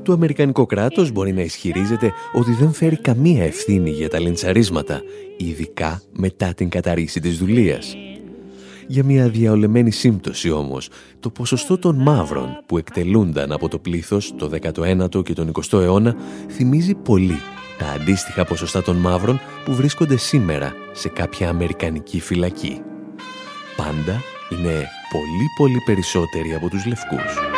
Το 0.02 0.12
Αμερικανικό 0.12 0.66
κράτος 0.66 1.10
μπορεί 1.10 1.32
να 1.32 1.40
ισχυρίζεται 1.40 2.12
ότι 2.32 2.52
δεν 2.52 2.72
φέρει 2.72 2.96
καμία 2.96 3.44
ευθύνη 3.44 3.90
για 3.90 4.08
τα 4.08 4.18
λιντσαρίσματα, 4.18 5.02
ειδικά 5.36 6.02
μετά 6.12 6.54
την 6.54 6.68
καταρρίξη 6.68 7.20
της 7.20 7.38
δουλείας. 7.38 7.96
Για 8.86 9.04
μια 9.04 9.28
διαολεμένη 9.28 9.90
σύμπτωση 9.90 10.50
όμως, 10.50 10.88
το 11.20 11.30
ποσοστό 11.30 11.78
των 11.78 11.96
μαύρων 11.96 12.62
που 12.66 12.78
εκτελούνταν 12.78 13.52
από 13.52 13.68
το 13.68 13.78
πλήθος 13.78 14.34
το 14.36 14.50
19ο 14.62 15.22
και 15.24 15.32
τον 15.32 15.52
20ο 15.52 15.80
αιώνα 15.80 16.16
θυμίζει 16.48 16.94
πολύ 16.94 17.38
τα 17.78 17.86
αντίστοιχα 17.86 18.44
ποσοστά 18.44 18.82
των 18.82 18.96
μαύρων 18.96 19.40
που 19.64 19.74
βρίσκονται 19.74 20.16
σήμερα 20.16 20.72
σε 20.92 21.08
κάποια 21.08 21.48
αμερικανική 21.48 22.20
φυλακή. 22.20 22.80
Πάντα 23.76 24.22
είναι 24.50 24.88
πολύ 25.10 25.46
πολύ 25.56 25.82
περισσότεροι 25.84 26.54
από 26.54 26.68
τους 26.68 26.86
λευκούς. 26.86 27.52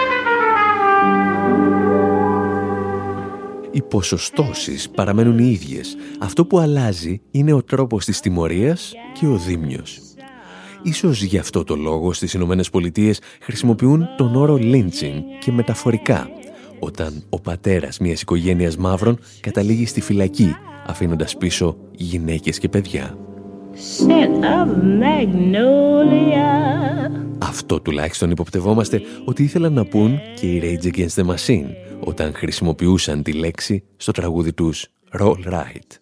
Οι 3.74 3.82
ποσοστώσεις 3.82 4.90
παραμένουν 4.90 5.38
οι 5.38 5.50
ίδιες. 5.50 5.96
Αυτό 6.18 6.44
που 6.44 6.58
αλλάζει 6.58 7.20
είναι 7.30 7.52
ο 7.52 7.62
τρόπος 7.62 8.04
της 8.04 8.20
τιμωρίας 8.20 8.92
και 9.20 9.26
ο 9.26 9.36
δίμιος. 9.36 10.00
Ίσως 10.82 11.22
γι' 11.22 11.38
αυτό 11.38 11.64
το 11.64 11.76
λόγο 11.76 12.12
στις 12.12 12.34
Ηνωμένες 12.34 12.70
Πολιτείες 12.70 13.20
χρησιμοποιούν 13.40 14.06
τον 14.16 14.36
όρο 14.36 14.58
lynching 14.60 15.20
και 15.40 15.52
μεταφορικά, 15.52 16.28
όταν 16.78 17.22
ο 17.28 17.40
πατέρας 17.40 17.98
μιας 17.98 18.20
οικογένειας 18.20 18.76
μαύρων 18.76 19.18
καταλήγει 19.40 19.86
στη 19.86 20.00
φυλακή, 20.00 20.56
αφήνοντας 20.86 21.36
πίσω 21.36 21.76
γυναίκες 21.92 22.58
και 22.58 22.68
παιδιά. 22.68 23.18
Αυτό 27.38 27.80
τουλάχιστον 27.80 28.30
υποπτευόμαστε 28.30 29.00
ότι 29.24 29.42
ήθελαν 29.42 29.72
να 29.72 29.84
πούν 29.84 30.20
και 30.40 30.46
οι 30.46 30.60
Rage 30.62 30.86
Against 30.86 31.22
the 31.22 31.34
Machine 31.34 31.70
όταν 32.00 32.34
χρησιμοποιούσαν 32.34 33.22
τη 33.22 33.32
λέξη 33.32 33.84
στο 33.96 34.12
τραγούδι 34.12 34.52
τους 34.52 34.86
Roll 35.20 35.44
Right. 35.52 35.98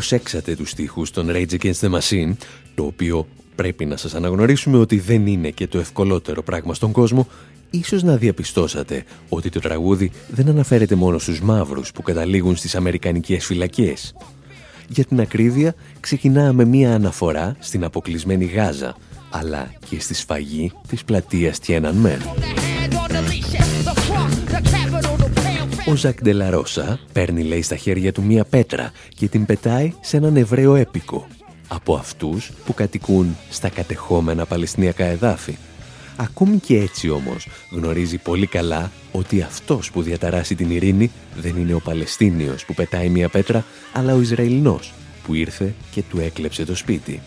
Προσέξατε 0.00 0.56
τους 0.56 0.70
στίχους 0.70 1.10
των 1.10 1.28
Rage 1.30 1.52
Against 1.52 1.80
the 1.80 1.90
Machine, 1.98 2.32
το 2.74 2.84
οποίο 2.84 3.26
πρέπει 3.54 3.84
να 3.84 3.96
σας 3.96 4.14
αναγνωρίσουμε 4.14 4.78
ότι 4.78 4.98
δεν 4.98 5.26
είναι 5.26 5.50
και 5.50 5.66
το 5.66 5.78
ευκολότερο 5.78 6.42
πράγμα 6.42 6.74
στον 6.74 6.92
κόσμο, 6.92 7.28
ίσως 7.70 8.02
να 8.02 8.16
διαπιστώσατε 8.16 9.04
ότι 9.28 9.48
το 9.48 9.60
τραγούδι 9.60 10.10
δεν 10.28 10.48
αναφέρεται 10.48 10.94
μόνο 10.94 11.18
στους 11.18 11.40
μαύρους 11.40 11.92
που 11.92 12.02
καταλήγουν 12.02 12.56
στις 12.56 12.74
αμερικανικές 12.74 13.44
φυλακές. 13.44 14.14
Για 14.88 15.04
την 15.04 15.20
ακρίβεια, 15.20 15.74
ξεκινάμε 16.00 16.64
μία 16.64 16.94
αναφορά 16.94 17.56
στην 17.58 17.84
αποκλεισμένη 17.84 18.44
Γάζα, 18.44 18.96
αλλά 19.30 19.72
και 19.88 20.00
στη 20.00 20.14
σφαγή 20.14 20.72
της 20.88 21.04
πλατείας 21.04 21.58
Τιέναν 21.58 21.94
Ο 25.86 25.94
Ζακ 25.96 26.22
Ντελαρόσα 26.22 26.98
παίρνει 27.12 27.42
λέει 27.42 27.62
στα 27.62 27.76
χέρια 27.76 28.12
του 28.12 28.22
μία 28.22 28.44
πέτρα 28.44 28.92
και 29.16 29.28
την 29.28 29.46
πετάει 29.46 29.92
σε 30.00 30.16
έναν 30.16 30.36
Εβραίο 30.36 30.74
έπικο 30.74 31.26
από 31.68 31.94
αυτούς 31.94 32.50
που 32.64 32.74
κατοικούν 32.74 33.36
στα 33.50 33.68
κατεχόμενα 33.68 34.46
Παλαιστινιακά 34.46 35.04
εδάφη. 35.04 35.56
Ακόμη 36.16 36.56
και 36.56 36.78
έτσι 36.78 37.10
όμως 37.10 37.48
γνωρίζει 37.70 38.18
πολύ 38.18 38.46
καλά 38.46 38.90
ότι 39.12 39.42
αυτός 39.42 39.90
που 39.90 40.02
διαταράσει 40.02 40.54
την 40.54 40.70
ειρήνη 40.70 41.10
δεν 41.36 41.56
είναι 41.56 41.74
ο 41.74 41.80
Παλαιστίνιος 41.80 42.64
που 42.64 42.74
πετάει 42.74 43.08
μία 43.08 43.28
πέτρα, 43.28 43.64
αλλά 43.92 44.14
ο 44.14 44.20
Ισραηλινός 44.20 44.92
που 45.24 45.34
ήρθε 45.34 45.74
και 45.90 46.02
του 46.10 46.20
έκλεψε 46.20 46.64
το 46.64 46.76
σπίτι. 46.76 47.20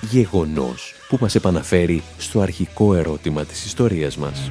Γεγονός 0.00 0.94
που 1.08 1.18
μας 1.20 1.34
επαναφέρει 1.34 2.02
στο 2.18 2.40
αρχικό 2.40 2.94
ερώτημα 2.94 3.44
της 3.44 3.64
ιστορίας 3.64 4.16
μας. 4.16 4.50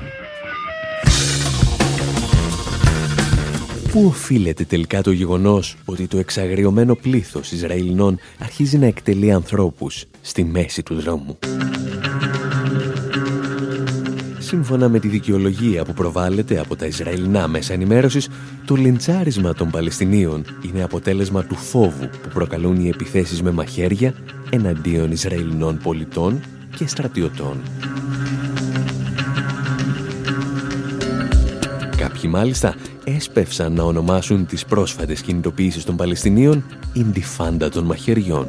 Πού 3.92 4.06
οφείλεται 4.06 4.64
τελικά 4.64 5.02
το 5.02 5.12
γεγονός 5.12 5.78
ότι 5.86 6.08
το 6.08 6.18
εξαγριωμένο 6.18 6.96
πλήθος 6.96 7.52
Ισραηλινών 7.52 8.20
αρχίζει 8.40 8.78
να 8.78 8.86
εκτελεί 8.86 9.32
ανθρώπους 9.32 10.06
στη 10.22 10.44
μέση 10.44 10.84
του 10.84 10.96
δρόμου; 10.96 11.38
Σύμφωνα 14.40 14.90
με 14.90 15.00
τη 15.00 15.08
δικαιολογία 15.08 15.86
που 15.86 15.94
προβάλλεται 15.94 16.60
από 16.60 16.76
τα 16.76 16.86
Ισραηλινά 16.86 17.48
μέσα 17.48 17.74
ενημέρωσης, 17.74 18.30
το 18.66 18.76
λιντσάρισμα 18.76 19.54
των 19.54 19.70
Παλαιστινίων 19.70 20.46
είναι 20.68 20.84
αποτέλεσμα 20.84 21.44
του 21.44 21.56
φόβου 21.56 22.10
που 22.22 22.30
προκαλούν 22.34 22.86
οι 22.86 22.88
επιθέσεις 22.88 23.42
με 23.42 23.52
μαχαίρια 23.52 24.14
εναντίον 24.50 25.12
Ισραηλινών 25.12 25.78
πολιτών 25.78 26.40
και 26.78 26.88
στρατιωτών. 26.88 27.62
Κάποιοι 31.98 32.30
μάλιστα 32.34 32.76
έσπευσαν 33.04 33.74
να 33.74 33.84
ονομάσουν 33.84 34.46
τις 34.46 34.66
πρόσφατες 34.66 35.22
κινητοποιήσεις 35.22 35.84
των 35.84 35.96
Παλαιστινίων 35.96 36.64
«Ιντιφάντα 36.94 37.70
των 37.70 37.84
μαχαιριών». 37.84 38.48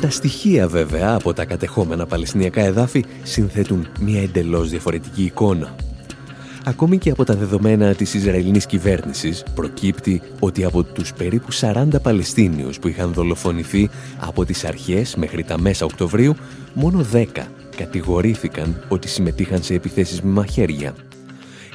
Τα 0.00 0.10
στοιχεία 0.10 0.68
βέβαια 0.68 1.14
από 1.14 1.32
τα 1.32 1.44
κατεχόμενα 1.44 2.06
Παλαιστινιακά 2.06 2.60
εδάφη 2.60 3.04
συνθέτουν 3.22 3.86
μια 4.00 4.22
εντελώς 4.22 4.70
διαφορετική 4.70 5.22
εικόνα. 5.22 5.74
Ακόμη 6.64 6.98
και 6.98 7.10
από 7.10 7.24
τα 7.24 7.34
δεδομένα 7.34 7.94
της 7.94 8.14
Ισραηλινής 8.14 8.66
κυβέρνησης 8.66 9.42
προκύπτει 9.54 10.22
ότι 10.40 10.64
από 10.64 10.82
τους 10.82 11.12
περίπου 11.12 11.52
40 11.52 11.86
Παλαιστίνιους 12.02 12.78
που 12.78 12.88
είχαν 12.88 13.12
δολοφονηθεί 13.12 13.90
από 14.18 14.44
τις 14.44 14.64
αρχές 14.64 15.14
μέχρι 15.16 15.44
τα 15.44 15.60
μέσα 15.60 15.84
Οκτωβρίου, 15.84 16.34
μόνο 16.74 17.06
10 17.12 17.26
κατηγορήθηκαν 17.76 18.84
ότι 18.88 19.08
συμμετείχαν 19.08 19.62
σε 19.62 19.74
επιθέσεις 19.74 20.22
με 20.22 20.30
μαχαίρια. 20.30 20.94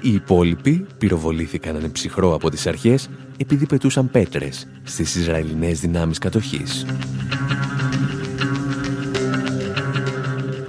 Οι 0.02 0.14
υπόλοιποι 0.14 0.86
πυροβολήθηκαν 0.98 1.76
ανεψυχρό 1.76 2.34
από 2.34 2.50
τις 2.50 2.68
αρχές 2.68 3.10
επειδή 3.38 3.66
πετούσαν 3.66 4.12
πέτρες 4.12 4.68
στις 4.84 5.16
Ισραηλινές 5.16 5.80
δυνάμεις 5.80 6.18
κατοχής. 6.18 6.86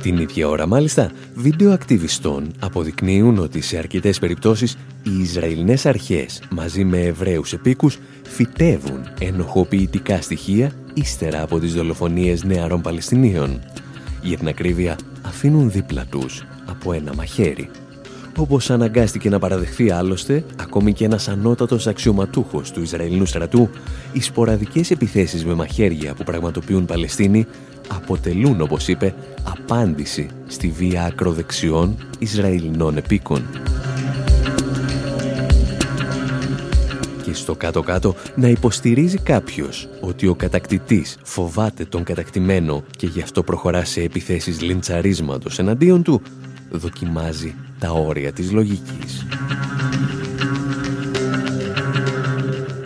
Την 0.02 0.18
ίδια 0.18 0.48
ώρα 0.48 0.66
μάλιστα, 0.66 1.10
βίντεο 1.34 1.72
ακτιβιστών 1.72 2.52
αποδεικνύουν 2.58 3.38
ότι 3.38 3.60
σε 3.60 3.78
αρκετές 3.78 4.18
περιπτώσεις 4.18 4.76
οι 5.02 5.20
Ισραηλινές 5.20 5.86
αρχές 5.86 6.42
μαζί 6.50 6.84
με 6.84 7.00
Εβραίους 7.00 7.52
επίκους 7.52 7.98
φυτεύουν 8.28 9.00
ενοχοποιητικά 9.20 10.20
στοιχεία 10.20 10.72
ύστερα 10.94 11.42
από 11.42 11.58
τις 11.58 11.74
δολοφονίες 11.74 12.44
νεαρών 12.44 12.80
Παλαιστινίων. 12.80 13.60
Για 14.22 14.36
την 14.36 14.48
ακρίβεια 14.48 14.98
αφήνουν 15.22 15.70
δίπλα 15.70 16.04
τους 16.04 16.46
από 16.66 16.92
ένα 16.92 17.14
μαχαίρι. 17.14 17.70
Όπως 18.36 18.70
αναγκάστηκε 18.70 19.28
να 19.28 19.38
παραδεχθεί 19.38 19.90
άλλωστε, 19.90 20.44
ακόμη 20.60 20.92
και 20.92 21.04
ένας 21.04 21.28
ανώτατος 21.28 21.86
αξιωματούχος 21.86 22.70
του 22.70 22.82
Ισραηλινού 22.82 23.26
στρατού, 23.26 23.70
οι 24.12 24.20
σποραδικές 24.20 24.90
επιθέσεις 24.90 25.44
με 25.44 25.54
μαχαίρια 25.54 26.14
που 26.14 26.24
πραγματοποιούν 26.24 26.86
Παλαιστίνοι 26.86 27.46
αποτελούν, 27.88 28.60
όπως 28.60 28.88
είπε, 28.88 29.14
απάντηση 29.42 30.28
στη 30.46 30.68
βία 30.68 31.04
ακροδεξιών 31.04 31.96
Ισραηλινών 32.18 32.96
επίκων. 32.96 33.42
Και 37.30 37.36
στο 37.36 37.54
κάτω-κάτω 37.54 38.14
να 38.34 38.48
υποστηρίζει 38.48 39.18
κάποιος 39.18 39.88
ότι 40.00 40.26
ο 40.26 40.34
κατακτητής 40.34 41.18
φοβάται 41.22 41.84
τον 41.84 42.04
κατακτημένο 42.04 42.82
και 42.96 43.06
γι' 43.06 43.20
αυτό 43.20 43.42
προχωρά 43.42 43.84
σε 43.84 44.00
επιθέσεις 44.00 44.60
λιντσαρίσματος 44.60 45.58
εναντίον 45.58 46.02
του, 46.02 46.22
δοκιμάζει 46.70 47.54
τα 47.78 47.90
όρια 47.90 48.32
της 48.32 48.52
λογικής. 48.52 49.26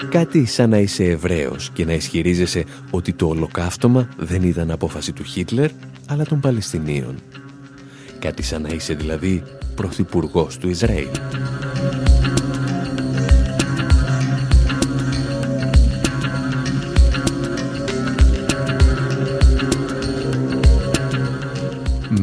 Κάτι 0.08 0.44
σαν 0.44 0.70
να 0.70 0.78
είσαι 0.78 1.04
Εβραίος 1.04 1.70
και 1.72 1.84
να 1.84 1.92
ισχυρίζεσαι 1.92 2.64
ότι 2.90 3.12
το 3.12 3.26
ολοκαύτωμα 3.26 4.08
δεν 4.16 4.42
ήταν 4.42 4.70
απόφαση 4.70 5.12
του 5.12 5.22
Χίτλερ, 5.22 5.70
αλλά 6.06 6.24
των 6.24 6.40
Παλαιστινίων. 6.40 7.14
Κάτι 8.18 8.42
σαν 8.42 8.62
να 8.62 8.68
είσαι 8.68 8.94
δηλαδή 8.94 9.42
πρωθυπουργός 9.74 10.58
του 10.58 10.68
Ισραήλ. 10.68 11.08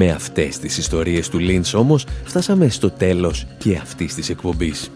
Με 0.03 0.11
αυτές 0.11 0.59
τις 0.59 0.77
ιστορίες 0.77 1.29
του 1.29 1.39
Λίντς 1.39 1.73
όμως 1.73 2.05
φτάσαμε 2.23 2.69
στο 2.69 2.91
τέλος 2.91 3.45
και 3.57 3.77
αυτής 3.77 4.15
της 4.15 4.29
εκπομπής 4.29 4.91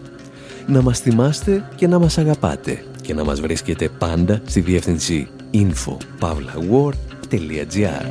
να 0.66 0.82
μας 0.82 1.00
θυμάστε 1.00 1.68
και 1.74 1.86
να 1.86 1.98
μας 1.98 2.18
αγαπάτε 2.18 2.84
και 3.02 3.14
να 3.14 3.24
μας 3.24 3.40
βρίσκετε 3.40 3.88
πάντα 3.88 4.40
στη 4.46 4.60
διεύθυνση 4.60 5.28
info.pavlawar.gr 5.52 8.06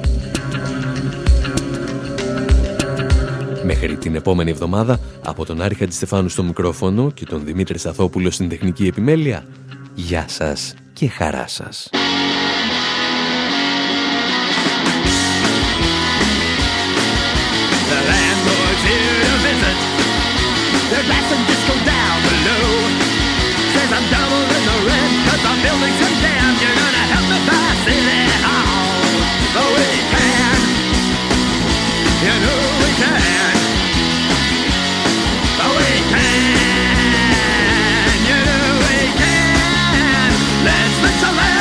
Μέχρι 3.64 3.98
την 3.98 4.16
επόμενη 4.16 4.52
εβδομάδα, 4.52 5.00
από 5.26 5.46
τον 5.46 5.62
Άρη 5.62 5.76
Χατζηστεφάνου 5.76 6.30
στο 6.30 6.44
μικρόφωνο 6.44 7.12
και 7.12 7.26
τον 7.26 7.46
Δημήτρη 7.46 7.78
Σαθόπουλο 7.78 8.32
στην 8.32 8.50
τεχνική 8.50 8.88
επιμέλεια, 8.88 9.46
γεια 9.94 10.26
σας 10.28 10.74
και 10.94 11.08
χαρά 11.08 11.48
σας. 11.48 11.90
They're 20.96 21.04
blasting 21.04 21.44
disco 21.44 21.76
down 21.84 22.16
below. 22.24 22.88
Says 23.76 23.92
I'm 23.92 24.08
double 24.16 24.48
in 24.48 24.64
the 24.64 24.78
red, 24.88 25.12
cause 25.28 25.44
I'm 25.44 25.60
building 25.60 25.92
some 26.00 26.16
dam. 26.24 26.56
You're 26.56 26.72
gonna 26.72 27.04
help 27.12 27.28
me 27.28 27.40
buy 27.44 27.68
City 27.84 28.24
Hall. 28.40 29.04
Oh, 29.60 29.76
we 29.76 29.92
can. 30.08 30.56
You 32.24 32.36
know 32.40 32.62
we 32.80 32.90
can. 32.96 33.60
Oh, 35.68 35.76
we 35.84 36.00
can. 36.16 36.64
You 38.32 38.40
know 38.48 38.80
we 38.88 39.00
can. 39.20 40.32
Let's 40.64 40.96
let 41.04 41.55